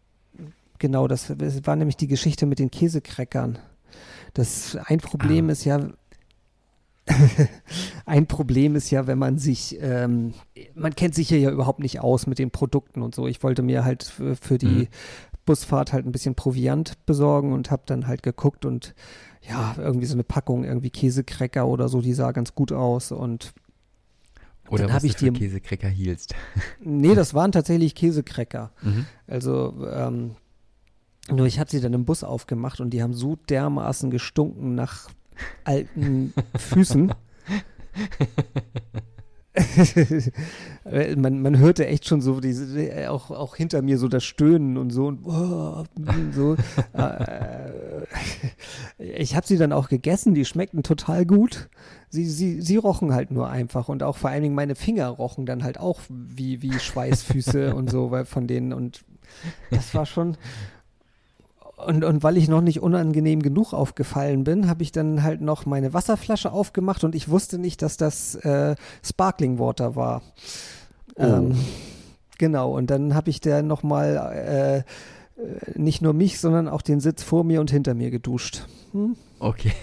[0.79, 3.57] genau, das, das, war nämlich die Geschichte mit den Käsekräckern.
[4.33, 5.53] Das ein Problem ah.
[5.53, 5.79] ist ja,
[8.05, 10.33] ein Problem ist ja, wenn man sich, ähm,
[10.75, 13.27] man kennt sich ja überhaupt nicht aus mit den Produkten und so.
[13.27, 14.87] Ich wollte mir halt für, für die mhm.
[15.45, 18.95] Busfahrt halt ein bisschen Proviant besorgen und habe dann halt geguckt und
[19.47, 23.53] ja, irgendwie so eine Packung, irgendwie Käsekrecker oder so, die sah ganz gut aus und
[24.69, 26.35] oder dann was ich du für die, Käsekrecker hielst.
[26.79, 28.71] Nee, das waren tatsächlich Käsekrecker.
[28.81, 29.05] Mhm.
[29.27, 30.35] Also, ähm,
[31.29, 35.09] nur ich habe sie dann im Bus aufgemacht und die haben so dermaßen gestunken nach
[35.63, 37.13] alten Füßen.
[41.15, 44.89] man, man hörte echt schon so diese, auch, auch hinter mir so das Stöhnen und
[44.89, 45.83] so und, oh,
[46.31, 46.55] so.
[46.93, 47.71] Äh,
[48.97, 51.69] ich habe sie dann auch gegessen, die schmeckten total gut.
[52.09, 55.45] Sie, sie, sie rochen halt nur einfach und auch vor allen Dingen meine Finger rochen
[55.45, 59.03] dann halt auch wie, wie Schweißfüße und so, weil von denen und
[59.71, 60.37] das war schon,
[61.85, 65.65] und, und weil ich noch nicht unangenehm genug aufgefallen bin, habe ich dann halt noch
[65.65, 70.21] meine Wasserflasche aufgemacht und ich wusste nicht, dass das äh, Sparkling Water war.
[71.15, 71.23] Oh.
[71.23, 71.55] Ähm,
[72.37, 74.85] genau, und dann habe ich da nochmal
[75.37, 78.67] äh, nicht nur mich, sondern auch den Sitz vor mir und hinter mir geduscht.
[78.91, 79.15] Hm?
[79.39, 79.73] Okay.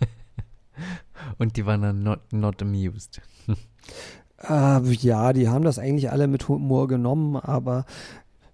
[1.38, 3.20] und die waren dann not, not amused.
[4.38, 7.86] Äh, ja, die haben das eigentlich alle mit Humor genommen, aber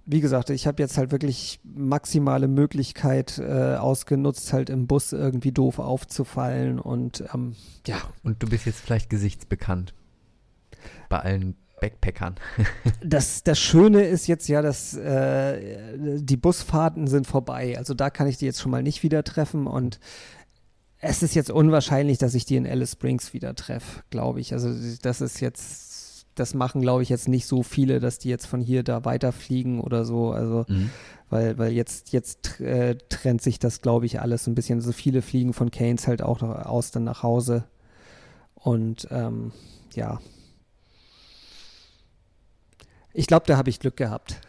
[0.04, 5.52] wie gesagt, ich habe jetzt halt wirklich maximale Möglichkeit äh, ausgenutzt, halt im Bus irgendwie
[5.52, 7.54] doof aufzufallen und ähm,
[7.86, 7.96] ja.
[8.22, 9.94] Und du bist jetzt vielleicht gesichtsbekannt
[11.08, 12.36] bei allen Backpackern.
[13.04, 17.76] das, das Schöne ist jetzt ja, dass äh, die Busfahrten sind vorbei.
[17.76, 20.00] Also da kann ich die jetzt schon mal nicht wieder treffen und
[21.04, 24.52] es ist jetzt unwahrscheinlich, dass ich die in Alice Springs wieder treffe, glaube ich.
[24.52, 24.72] Also
[25.02, 25.91] das ist jetzt
[26.34, 29.80] das machen, glaube ich, jetzt nicht so viele, dass die jetzt von hier da weiterfliegen
[29.80, 30.32] oder so.
[30.32, 30.90] Also, mhm.
[31.28, 34.80] weil, weil jetzt, jetzt äh, trennt sich das, glaube ich, alles ein bisschen.
[34.80, 37.64] So also viele fliegen von Keynes halt auch noch aus dann nach Hause.
[38.54, 39.52] Und ähm,
[39.94, 40.20] ja.
[43.12, 44.40] Ich glaube, da habe ich Glück gehabt.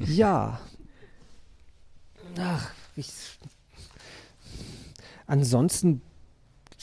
[0.00, 0.60] Ja.
[2.38, 3.08] Ach, ich.
[5.26, 6.02] Ansonsten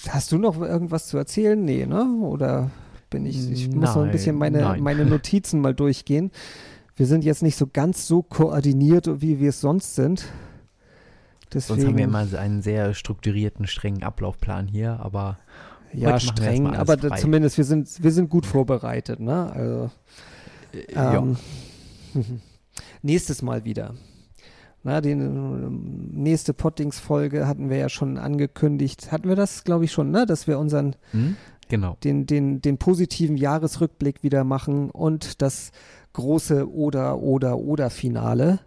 [0.08, 1.64] Hast du noch irgendwas zu erzählen?
[1.64, 2.06] Nee, ne?
[2.22, 2.72] Oder
[3.10, 6.32] bin ich, ich muss noch ein bisschen meine, meine Notizen mal durchgehen.
[6.96, 10.26] Wir sind jetzt nicht so ganz so koordiniert, wie wir es sonst sind.
[11.52, 15.40] Deswegen, sonst haben wir immer einen sehr strukturierten, strengen Ablaufplan hier, aber
[15.94, 19.52] ja, streng, aber da, zumindest wir sind, wir sind gut vorbereitet, ne?
[19.52, 19.92] Also,
[20.74, 21.38] äh, ähm,
[22.14, 22.22] ja.
[23.02, 23.96] nächstes Mal wieder.
[24.84, 29.12] Na, die nächste Pottings-Folge hatten wir ja schon angekündigt.
[29.12, 30.26] Hatten wir das, glaube ich, schon, ne?
[30.26, 31.36] Dass wir unseren mhm,
[31.68, 31.98] genau.
[32.04, 35.72] den, den, den positiven Jahresrückblick wieder machen und das
[36.14, 38.60] große Oder, Oder, Oder-Finale.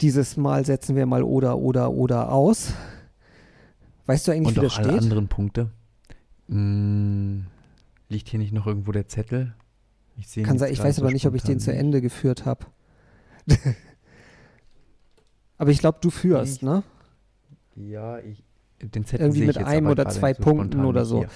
[0.00, 2.72] Dieses Mal setzen wir mal Oder, Oder, Oder aus.
[4.06, 4.86] Weißt du eigentlich, und wie das steht?
[4.86, 5.70] alle anderen Punkte.
[6.48, 7.46] Hm,
[8.08, 9.54] liegt hier nicht noch irgendwo der Zettel?
[10.16, 12.66] Ich, Kann sein, ich weiß aber nicht, ob ich den zu Ende geführt habe.
[15.58, 16.82] Aber ich glaube, du führst, ich, ne?
[17.76, 18.42] Ja, ich.
[18.80, 21.20] Den Zettel Irgendwie mit einem oder zwei Punkten oder so.
[21.20, 21.28] Hier.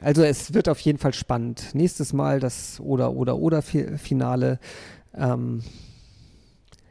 [0.00, 1.74] Also es wird auf jeden Fall spannend.
[1.74, 4.60] Nächstes Mal das oder oder oder Finale.
[5.14, 5.62] Ähm,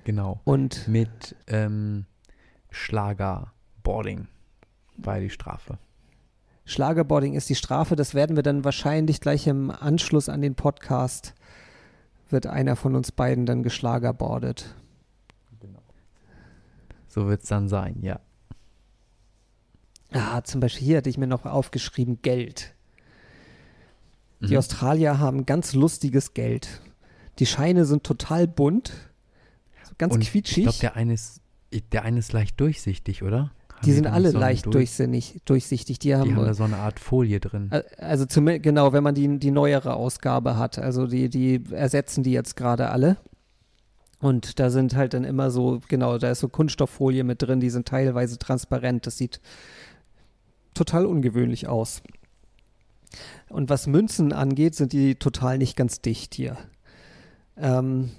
[0.03, 0.41] genau.
[0.43, 2.05] Und mit ähm,
[2.71, 4.27] Schlagerboarding
[4.97, 5.77] war die Strafe.
[6.65, 7.95] Schlagerboarding ist die Strafe.
[7.95, 11.33] Das werden wir dann wahrscheinlich gleich im Anschluss an den Podcast
[12.29, 14.75] wird einer von uns beiden dann geschlagerbordet.
[17.17, 18.19] So wird es dann sein, ja.
[20.11, 22.75] Ah, zum Beispiel hier hatte ich mir noch aufgeschrieben Geld.
[24.39, 24.57] Die mhm.
[24.57, 26.79] Australier haben ganz lustiges Geld.
[27.39, 28.93] Die Scheine sind total bunt,
[29.97, 30.59] ganz Und quietschig.
[30.59, 31.41] Ich glaube, der eine ist,
[31.91, 33.49] der eine ist leicht durchsichtig, oder?
[33.69, 34.91] Haben die sind alle so leicht durch,
[35.45, 35.97] durchsichtig.
[35.97, 37.71] Die haben, die haben da so eine Art Folie drin.
[37.97, 40.77] Also zum, genau, wenn man die, die neuere Ausgabe hat.
[40.77, 43.17] Also die, die ersetzen die jetzt gerade alle.
[44.19, 47.69] Und da sind halt dann immer so, genau, da ist so Kunststofffolie mit drin, die
[47.69, 49.05] sind teilweise transparent.
[49.05, 49.39] Das sieht
[50.73, 52.01] total ungewöhnlich aus.
[53.49, 56.57] Und was Münzen angeht, sind die total nicht ganz dicht hier.
[57.57, 58.11] Ähm,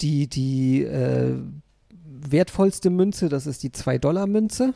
[0.00, 1.36] die die äh,
[2.04, 4.74] wertvollste Münze, das ist die 2-Dollar-Münze.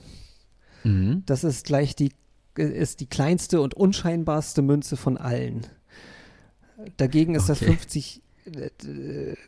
[0.85, 1.23] Mhm.
[1.27, 2.13] Das ist gleich die,
[2.57, 5.67] ist die kleinste und unscheinbarste Münze von allen.
[6.97, 7.53] Dagegen ist okay.
[7.53, 8.22] das 50,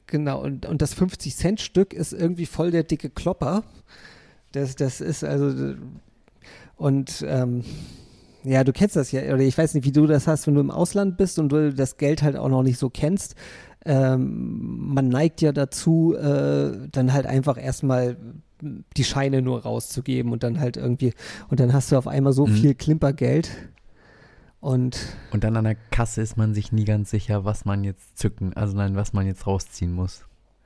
[0.07, 3.65] Genau, und, und das 50-Cent-Stück ist irgendwie voll der dicke Klopper.
[4.53, 5.75] Das, das ist also.
[6.77, 7.65] Und ähm,
[8.45, 10.61] ja, du kennst das ja, oder ich weiß nicht, wie du das hast, wenn du
[10.61, 13.35] im Ausland bist und du das Geld halt auch noch nicht so kennst.
[13.85, 18.17] Ähm, man neigt ja dazu, äh, dann halt einfach erstmal
[18.97, 21.13] die Scheine nur rauszugeben und dann halt irgendwie,
[21.49, 22.53] und dann hast du auf einmal so mhm.
[22.53, 23.51] viel Klimpergeld
[24.65, 24.99] und,
[25.31, 28.55] und dann an der Kasse ist man sich nie ganz sicher, was man jetzt zücken,
[28.55, 30.25] also nein, was man jetzt rausziehen muss.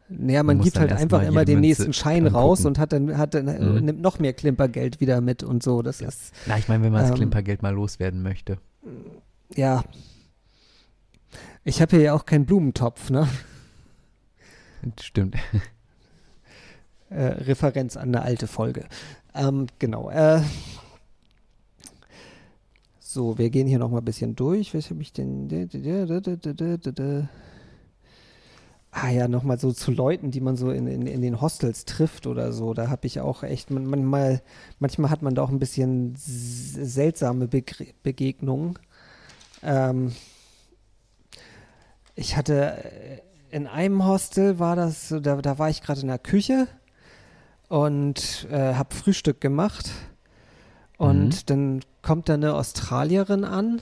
[0.08, 2.36] Naja, man, man gibt halt einfach immer den Münze nächsten Schein angucken.
[2.36, 3.84] raus und hat dann, hat dann mhm.
[3.84, 5.82] nimmt noch mehr Klimpergeld wieder mit und so.
[5.82, 6.06] Das ja.
[6.06, 8.58] ist, Na, ich meine, wenn man ähm, das Klimpergeld mal loswerden möchte.
[9.56, 9.82] Ja.
[11.64, 13.28] Ich habe hier ja auch keinen Blumentopf, ne?
[15.00, 15.34] Stimmt.
[17.10, 18.84] Äh, Referenz an eine alte Folge.
[19.34, 20.10] Ähm, genau.
[20.10, 20.42] Äh,
[23.18, 24.74] so, wir gehen hier noch mal ein bisschen durch.
[24.74, 25.48] Was habe ich denn?
[28.92, 31.84] Ah ja, noch mal so zu Leuten, die man so in, in, in den Hostels
[31.84, 32.74] trifft oder so.
[32.74, 34.40] Da habe ich auch echt, manchmal,
[34.78, 37.64] manchmal hat man da auch ein bisschen seltsame Be
[38.04, 38.78] Begegnungen.
[39.64, 40.12] Ähm,
[42.14, 46.20] ich hatte äh, in einem Hostel war das, da, da war ich gerade in der
[46.20, 46.68] Küche
[47.68, 49.90] und äh, habe Frühstück gemacht.
[50.98, 51.46] Und mhm.
[51.46, 53.80] dann kommt da eine Australierin an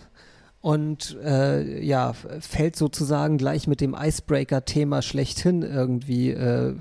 [0.61, 6.75] und äh, ja, fällt sozusagen gleich mit dem Icebreaker-Thema schlechthin irgendwie äh,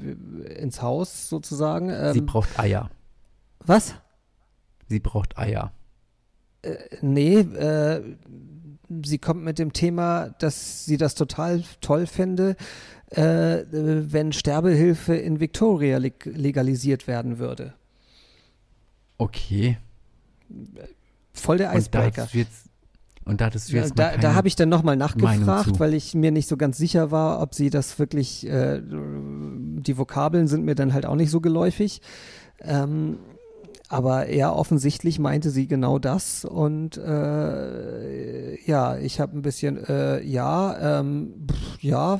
[0.57, 1.89] ins Haus sozusagen.
[1.89, 2.89] Ähm, Sie braucht Eier.
[3.59, 3.95] Was?
[4.87, 5.71] Sie braucht Eier.
[6.63, 8.01] Äh, nee, äh,
[9.03, 12.55] sie kommt mit dem Thema, dass sie das total toll fände,
[13.11, 17.73] äh, wenn Sterbehilfe in Victoria leg legalisiert werden würde.
[19.17, 19.77] Okay.
[21.39, 22.27] Voll der Icebreaker.
[23.25, 26.31] Und da hattest du jetzt Da, da habe ich dann nochmal nachgefragt, weil ich mir
[26.31, 30.93] nicht so ganz sicher war, ob sie das wirklich, äh, die Vokabeln sind mir dann
[30.93, 32.01] halt auch nicht so geläufig.
[32.61, 33.17] Ähm,
[33.87, 40.23] aber eher offensichtlich meinte sie genau das und äh, ja, ich habe ein bisschen, äh,
[40.23, 42.19] ja, ähm, pff, ja,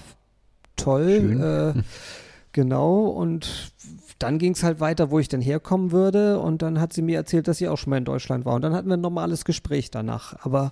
[0.75, 1.81] toll, äh,
[2.51, 3.71] genau und
[4.19, 7.17] dann ging es halt weiter, wo ich denn herkommen würde und dann hat sie mir
[7.17, 9.45] erzählt, dass sie auch schon mal in Deutschland war und dann hatten wir ein normales
[9.45, 10.71] Gespräch danach, aber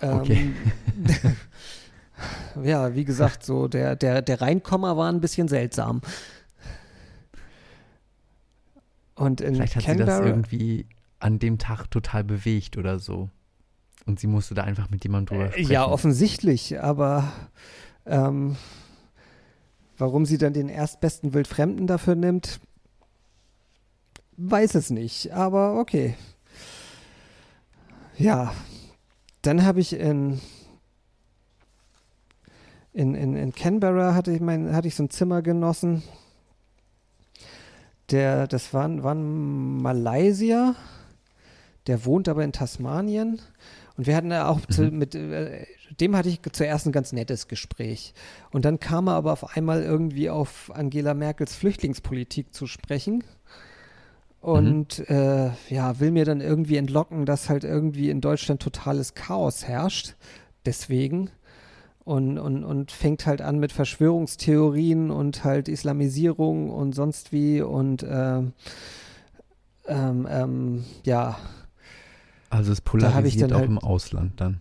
[0.00, 0.50] ähm, okay.
[2.62, 6.00] ja, wie gesagt, so der, der, der Reinkommer war ein bisschen seltsam.
[9.14, 10.86] Und in Vielleicht hat Canberra, sie das irgendwie
[11.18, 13.28] an dem Tag total bewegt oder so.
[14.06, 15.70] Und sie musste da einfach mit jemandem drüber sprechen.
[15.70, 17.30] Ja, offensichtlich, aber
[18.06, 18.56] ähm,
[19.98, 22.60] warum sie dann den erstbesten Wildfremden dafür nimmt,
[24.36, 26.16] weiß es nicht, aber okay.
[28.16, 28.54] Ja,
[29.42, 30.40] dann habe ich in,
[32.92, 36.02] in, in, in Canberra hatte ich, mein, hatte ich so ein Zimmer genossen
[38.10, 40.74] der, das war, war ein Malaysier,
[41.86, 43.40] der wohnt aber in Tasmanien.
[43.96, 44.98] Und wir hatten auch zu, mhm.
[44.98, 45.66] mit äh,
[46.00, 48.14] dem hatte ich zuerst ein ganz nettes Gespräch.
[48.50, 53.24] Und dann kam er aber auf einmal irgendwie auf Angela Merkels Flüchtlingspolitik zu sprechen.
[54.40, 55.14] Und mhm.
[55.14, 60.14] äh, ja, will mir dann irgendwie entlocken, dass halt irgendwie in Deutschland totales Chaos herrscht.
[60.64, 61.30] Deswegen
[62.04, 68.04] und, und, und fängt halt an mit Verschwörungstheorien und halt Islamisierung und sonst wie und
[68.08, 68.52] ähm,
[69.86, 71.36] ähm, ähm, ja.
[72.48, 74.60] Also es polarisiert auch halt, im Ausland dann.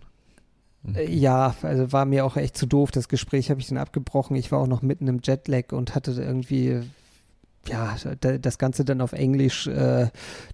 [0.87, 1.05] Okay.
[1.05, 2.91] Äh, ja, also war mir auch echt zu doof.
[2.91, 4.35] Das Gespräch habe ich dann abgebrochen.
[4.35, 6.81] Ich war auch noch mitten im Jetlag und hatte irgendwie
[7.67, 10.07] ja, das Ganze dann auf Englisch, äh,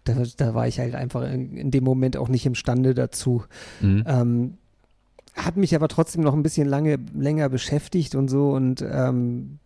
[0.04, 3.44] da, da, war ich halt einfach in, in, dem Moment auch nicht imstande dazu.
[3.82, 4.04] Mhm.
[4.08, 4.58] Ähm,
[5.36, 9.60] hat mich aber trotzdem noch ein bisschen lange, länger beschäftigt und so und ähm,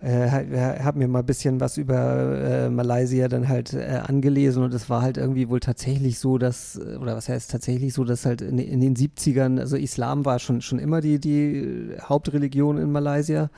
[0.00, 4.74] äh, habe mir mal ein bisschen was über äh, Malaysia dann halt äh, angelesen und
[4.74, 8.40] es war halt irgendwie wohl tatsächlich so, dass, oder was heißt tatsächlich so, dass halt
[8.40, 13.50] in, in den 70ern, also Islam war schon, schon immer die, die Hauptreligion in Malaysia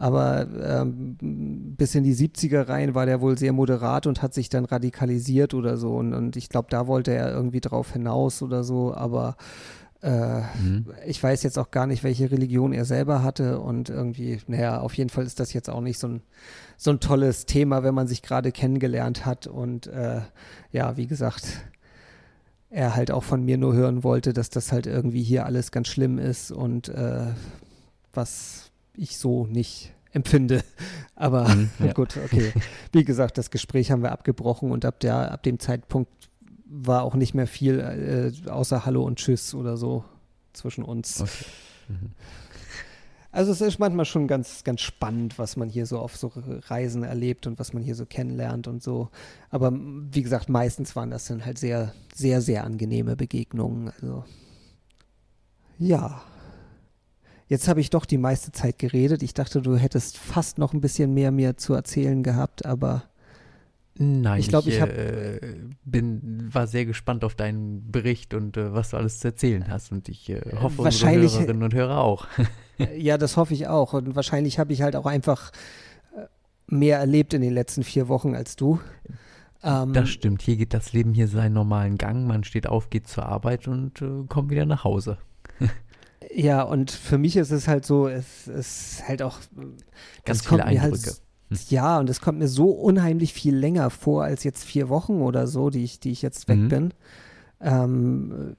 [0.00, 1.18] aber ähm,
[1.76, 5.52] bis in die 70er rein war der wohl sehr moderat und hat sich dann radikalisiert
[5.52, 5.94] oder so.
[5.94, 8.94] Und, und ich glaube, da wollte er irgendwie drauf hinaus oder so.
[8.94, 9.36] Aber
[10.00, 10.86] äh, mhm.
[11.06, 13.60] ich weiß jetzt auch gar nicht, welche Religion er selber hatte.
[13.60, 16.22] Und irgendwie, naja, auf jeden Fall ist das jetzt auch nicht so ein,
[16.78, 19.48] so ein tolles Thema, wenn man sich gerade kennengelernt hat.
[19.48, 20.22] Und äh,
[20.72, 21.60] ja, wie gesagt,
[22.70, 25.88] er halt auch von mir nur hören wollte, dass das halt irgendwie hier alles ganz
[25.88, 27.26] schlimm ist und äh,
[28.14, 28.69] was
[29.00, 30.62] ich so nicht empfinde.
[31.16, 31.92] Aber mhm, ja.
[31.92, 32.52] gut, okay.
[32.92, 36.10] Wie gesagt, das Gespräch haben wir abgebrochen und ab, der, ab dem Zeitpunkt
[36.66, 37.80] war auch nicht mehr viel
[38.46, 40.04] äh, außer Hallo und Tschüss oder so
[40.52, 41.20] zwischen uns.
[41.20, 41.44] Okay.
[41.88, 42.10] Mhm.
[43.32, 47.04] Also es ist manchmal schon ganz, ganz spannend, was man hier so auf so Reisen
[47.04, 49.08] erlebt und was man hier so kennenlernt und so.
[49.50, 53.92] Aber wie gesagt, meistens waren das dann halt sehr, sehr, sehr angenehme Begegnungen.
[54.00, 54.24] Also
[55.78, 56.22] ja.
[57.50, 59.24] Jetzt habe ich doch die meiste Zeit geredet.
[59.24, 63.02] Ich dachte, du hättest fast noch ein bisschen mehr mir zu erzählen gehabt, aber
[63.98, 65.40] Nein, ich glaube, ich, ich äh,
[65.84, 69.90] bin, war sehr gespannt auf deinen Bericht und äh, was du alles zu erzählen hast.
[69.90, 72.28] Und ich äh, hoffe, unsere Hörerinnen und Hörer auch.
[72.96, 73.94] ja, das hoffe ich auch.
[73.94, 75.50] Und wahrscheinlich habe ich halt auch einfach
[76.16, 76.26] äh,
[76.68, 78.78] mehr erlebt in den letzten vier Wochen als du.
[79.64, 80.42] Ähm, das stimmt.
[80.42, 82.28] Hier geht das Leben hier seinen normalen Gang.
[82.28, 85.18] Man steht auf, geht zur Arbeit und äh, kommt wieder nach Hause.
[86.34, 89.38] Ja, und für mich ist es halt so, es ist halt auch
[90.24, 91.16] ganz viele halt Eindrücke.
[91.50, 95.22] Halt, ja, und es kommt mir so unheimlich viel länger vor als jetzt vier Wochen
[95.22, 96.68] oder so, die ich, die ich jetzt weg mhm.
[96.68, 96.94] bin.
[97.60, 98.56] Ähm,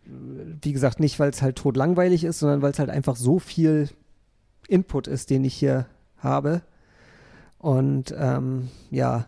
[0.61, 3.39] wie gesagt, nicht, weil es halt tot langweilig ist, sondern weil es halt einfach so
[3.39, 3.89] viel
[4.67, 5.85] Input ist, den ich hier
[6.17, 6.61] habe.
[7.59, 9.27] Und ähm, ja,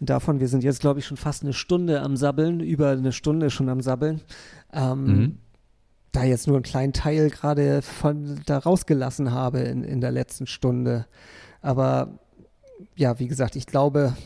[0.00, 3.50] davon, wir sind jetzt, glaube ich, schon fast eine Stunde am Sabbeln, über eine Stunde
[3.50, 4.22] schon am Sabbeln.
[4.72, 5.38] Ähm, mhm
[6.12, 10.46] da jetzt nur einen kleinen Teil gerade von da rausgelassen habe in, in der letzten
[10.46, 11.06] Stunde.
[11.62, 12.18] Aber
[12.96, 14.16] ja, wie gesagt, ich glaube.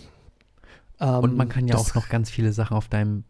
[1.00, 3.24] Ähm, Und man kann ja auch noch ganz viele Sachen auf deinem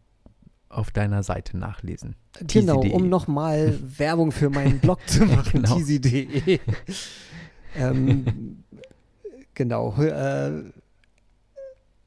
[0.68, 2.16] auf deiner Seite nachlesen.
[2.48, 5.76] Genau, um nochmal Werbung für meinen Blog zu machen, genau.
[5.76, 6.58] tizi.de.
[7.76, 8.64] ähm,
[9.54, 9.94] genau.
[10.02, 10.64] Äh,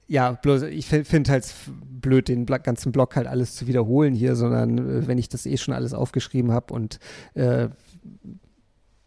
[0.07, 1.53] ja, bloß ich finde halt
[2.01, 5.57] blöd, den ganzen Blog halt alles zu wiederholen hier, sondern äh, wenn ich das eh
[5.57, 6.99] schon alles aufgeschrieben habe und
[7.33, 7.69] äh,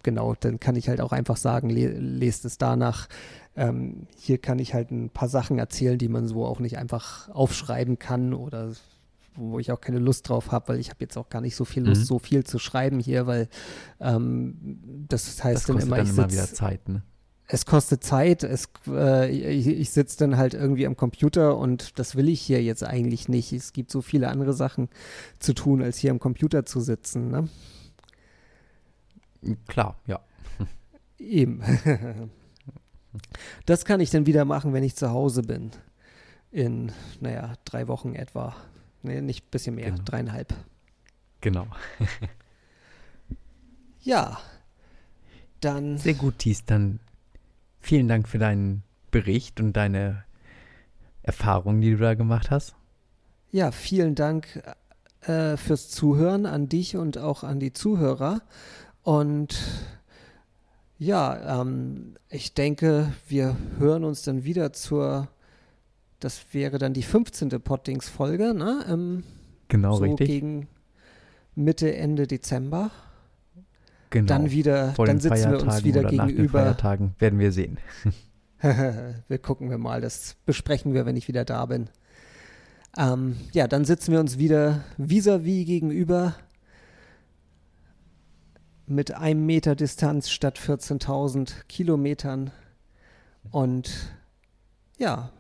[0.02, 3.08] genau, dann kann ich halt auch einfach sagen, le lest es danach.
[3.56, 7.28] Ähm, hier kann ich halt ein paar Sachen erzählen, die man so auch nicht einfach
[7.30, 8.72] aufschreiben kann oder
[9.36, 11.64] wo ich auch keine Lust drauf habe, weil ich habe jetzt auch gar nicht so
[11.64, 12.06] viel Lust, mhm.
[12.06, 13.48] so viel zu schreiben hier, weil
[14.00, 17.02] ähm, das heißt das dann immer, dann ich immer wieder Zeit, ne?
[17.52, 22.14] Es kostet Zeit, es, äh, ich, ich sitze dann halt irgendwie am Computer und das
[22.14, 23.52] will ich hier jetzt eigentlich nicht.
[23.52, 24.88] Es gibt so viele andere Sachen
[25.40, 27.28] zu tun, als hier am Computer zu sitzen.
[27.28, 27.48] Ne?
[29.66, 30.20] Klar, ja.
[31.18, 31.60] Eben.
[33.66, 35.72] das kann ich dann wieder machen, wenn ich zu Hause bin.
[36.52, 38.54] In, naja, drei Wochen etwa.
[39.02, 40.04] Nee, nicht ein bisschen mehr, genau.
[40.04, 40.54] dreieinhalb.
[41.40, 41.66] Genau.
[44.02, 44.38] ja.
[45.60, 45.98] Dann.
[45.98, 46.64] Sehr gut, Thies.
[46.64, 47.00] Dann
[47.80, 50.24] Vielen Dank für deinen Bericht und deine
[51.22, 52.74] Erfahrungen, die du da gemacht hast.
[53.50, 54.62] Ja, vielen Dank
[55.22, 58.42] äh, fürs Zuhören an dich und auch an die Zuhörer.
[59.02, 59.58] Und
[60.98, 65.28] ja, ähm, ich denke, wir hören uns dann wieder zur,
[66.20, 67.48] das wäre dann die 15.
[67.48, 68.84] Pottings-Folge, ne?
[68.88, 69.24] Ähm,
[69.68, 70.28] genau, so richtig.
[70.28, 70.68] gegen
[71.54, 72.90] Mitte, Ende Dezember.
[74.10, 74.26] Genau.
[74.26, 76.24] Dann wieder, Vor dann sitzen wir uns wieder gegenüber.
[76.24, 77.78] Nach den Feiertagen werden wir sehen.
[78.60, 81.88] wir gucken wir mal, das besprechen wir, wenn ich wieder da bin.
[82.98, 86.34] Ähm, ja, dann sitzen wir uns wieder vis-à-vis -vis gegenüber
[88.86, 92.50] mit einem Meter Distanz statt 14.000 Kilometern
[93.52, 94.12] und
[94.98, 95.30] ja,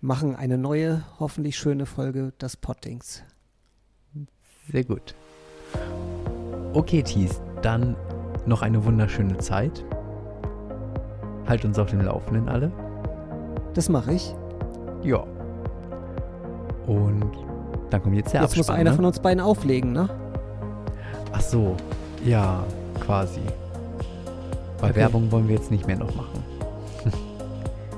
[0.00, 3.24] machen eine neue, hoffentlich schöne Folge des Pottings.
[4.70, 5.14] Sehr gut.
[6.72, 7.96] Okay, Thies, dann
[8.46, 9.84] noch eine wunderschöne Zeit.
[11.48, 12.70] Halt uns auf dem Laufenden alle.
[13.74, 14.34] Das mache ich.
[15.02, 15.24] Ja.
[16.86, 17.24] Und
[17.90, 18.96] dann kommt jetzt der Jetzt Abspann, muss einer ne?
[18.96, 20.08] von uns beiden auflegen, ne?
[21.32, 21.76] Ach so,
[22.24, 22.64] ja,
[23.00, 23.40] quasi.
[24.80, 24.96] Bei Okay.
[25.00, 26.42] Werbung wollen wir jetzt nicht mehr noch machen.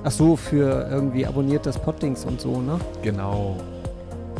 [0.04, 2.78] Ach so, für irgendwie abonniert das Poddings und so, ne?
[3.02, 3.56] Genau.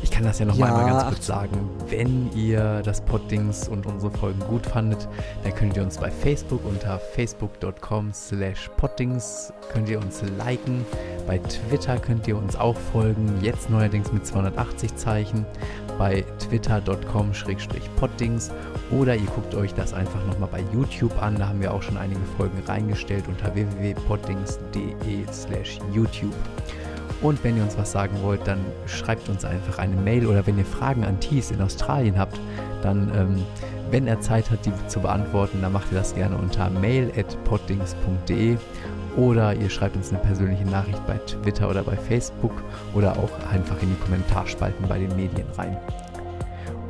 [0.08, 1.70] Ich kann das ja noch mal Ja, einmal ganz kurz sagen.
[1.90, 5.06] Wenn ihr das Poddings und unsere Folgen gut fandet,
[5.44, 10.86] dann könnt ihr uns bei Facebook unter facebook.com slash poddings könnt ihr uns liken.
[11.26, 15.44] Bei Twitter könnt ihr uns auch folgen, jetzt neuerdings mit 280 Zeichen.
[15.98, 18.50] Bei twitter.com schrägstrich poddings
[18.90, 21.36] oder ihr guckt euch das einfach nochmal bei YouTube an.
[21.36, 26.34] Da haben wir auch schon einige Folgen reingestellt unter www.poddings.de slash YouTube.
[27.20, 30.56] Und wenn ihr uns was sagen wollt, dann schreibt uns einfach eine Mail oder wenn
[30.56, 32.38] ihr Fragen an Thies in Australien habt,
[32.82, 33.44] dann, ähm,
[33.90, 38.56] wenn er Zeit hat, die zu beantworten, dann macht ihr das gerne unter mail.poddings.de
[39.16, 42.52] oder ihr schreibt uns eine persönliche Nachricht bei Twitter oder bei Facebook
[42.94, 45.76] oder auch einfach in die Kommentarspalten bei den Medien rein.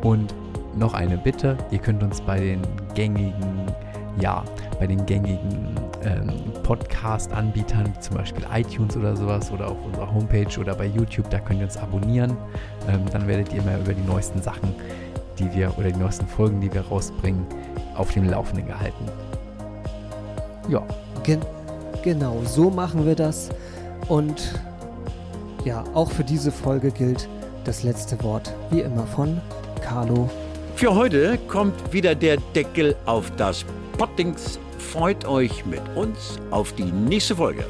[0.02, 0.34] Und
[0.76, 2.60] noch eine Bitte, ihr könnt uns bei den
[2.94, 3.72] gängigen,
[4.20, 4.44] ja,
[4.78, 5.74] bei den gängigen
[6.04, 11.30] ähm, Podcast-Anbietern, wie zum Beispiel iTunes oder sowas, oder auf unserer Homepage oder bei YouTube,
[11.30, 12.36] da könnt ihr uns abonnieren.
[12.86, 14.74] Ähm, dann werdet ihr immer über die neuesten Sachen,
[15.38, 17.46] die wir oder die neuesten Folgen, die wir rausbringen,
[17.94, 19.02] auf dem Laufenden gehalten.
[20.68, 20.82] Ja,
[21.22, 21.40] Gen
[22.02, 23.48] genau, so machen wir das.
[24.08, 24.60] Und
[25.64, 27.30] ja, auch für diese Folge gilt
[27.64, 29.40] das letzte Wort wie immer von
[29.80, 30.28] Carlo.
[30.76, 33.64] Für heute kommt wieder der Deckel auf das
[33.96, 34.58] Pottings.
[34.78, 37.64] Freut euch mit uns auf die nächste Folge.